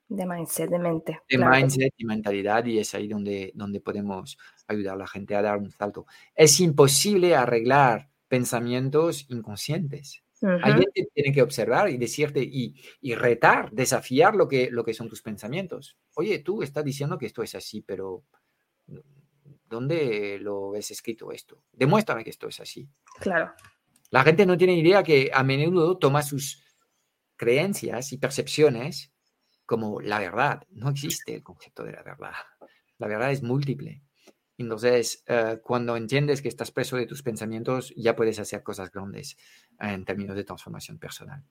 [0.08, 1.20] De mindset, de mente.
[1.30, 4.38] De mindset y mentalidad y es ahí donde, donde podemos
[4.68, 6.06] ayudar a la gente a dar un salto.
[6.36, 10.24] Es imposible arreglar pensamientos inconscientes.
[10.44, 14.94] Alguien te tiene que observar y decirte y, y, retar, desafiar lo que, lo que
[14.94, 15.98] son tus pensamientos.
[16.16, 18.24] Oye, tú estás diciendo que esto es así, pero
[19.70, 21.64] ¿dónde lo ves escrito esto?
[21.72, 22.90] Demuéstrame que esto es así.
[23.20, 23.54] Claro.
[24.10, 26.64] La gente no tiene idea que a menudo toma sus
[27.36, 29.12] creencias y percepciones
[29.66, 30.64] como la verdad.
[30.70, 32.34] No existe el concepto de la verdad.
[32.98, 34.04] La verdad es múltiple.
[34.58, 39.38] Entonces, eh, cuando entiendes que estás preso de tus pensamientos, ya puedes hacer cosas grandes
[39.80, 41.44] en términos de transformación personal.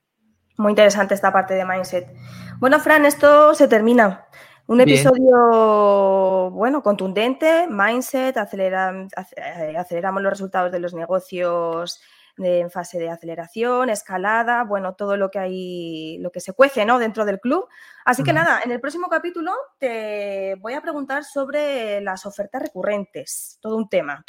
[0.59, 2.15] Muy interesante esta parte de mindset.
[2.59, 4.27] Bueno, Fran, esto se termina.
[4.67, 12.01] Un episodio, bueno, contundente, mindset, eh, aceleramos los resultados de los negocios
[12.39, 16.99] en fase de aceleración, escalada, bueno, todo lo que hay, lo que se cuece, ¿no?
[16.99, 17.69] Dentro del club.
[18.05, 23.59] Así que nada, en el próximo capítulo te voy a preguntar sobre las ofertas recurrentes,
[23.61, 24.25] todo un tema.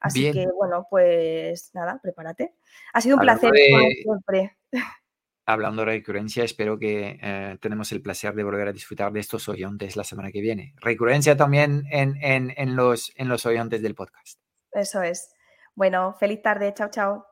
[0.00, 2.56] Así que, bueno, pues nada, prepárate.
[2.92, 4.58] Ha sido un placer, siempre.
[5.46, 9.48] Hablando de recurrencia, espero que eh, tenemos el placer de volver a disfrutar de estos
[9.48, 10.74] oyentes la semana que viene.
[10.80, 14.38] Recurrencia también en, en, en los, en los oyentes del podcast.
[14.72, 15.34] Eso es.
[15.74, 16.72] Bueno, feliz tarde.
[16.74, 17.31] Chao, chao.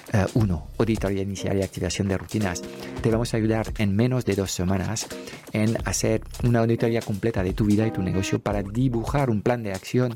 [0.33, 0.55] 1.
[0.55, 2.61] Uh, auditoría inicial y activación de rutinas.
[3.01, 5.07] Te vamos a ayudar en menos de dos semanas
[5.53, 9.63] en hacer una auditoría completa de tu vida y tu negocio para dibujar un plan
[9.63, 10.15] de acción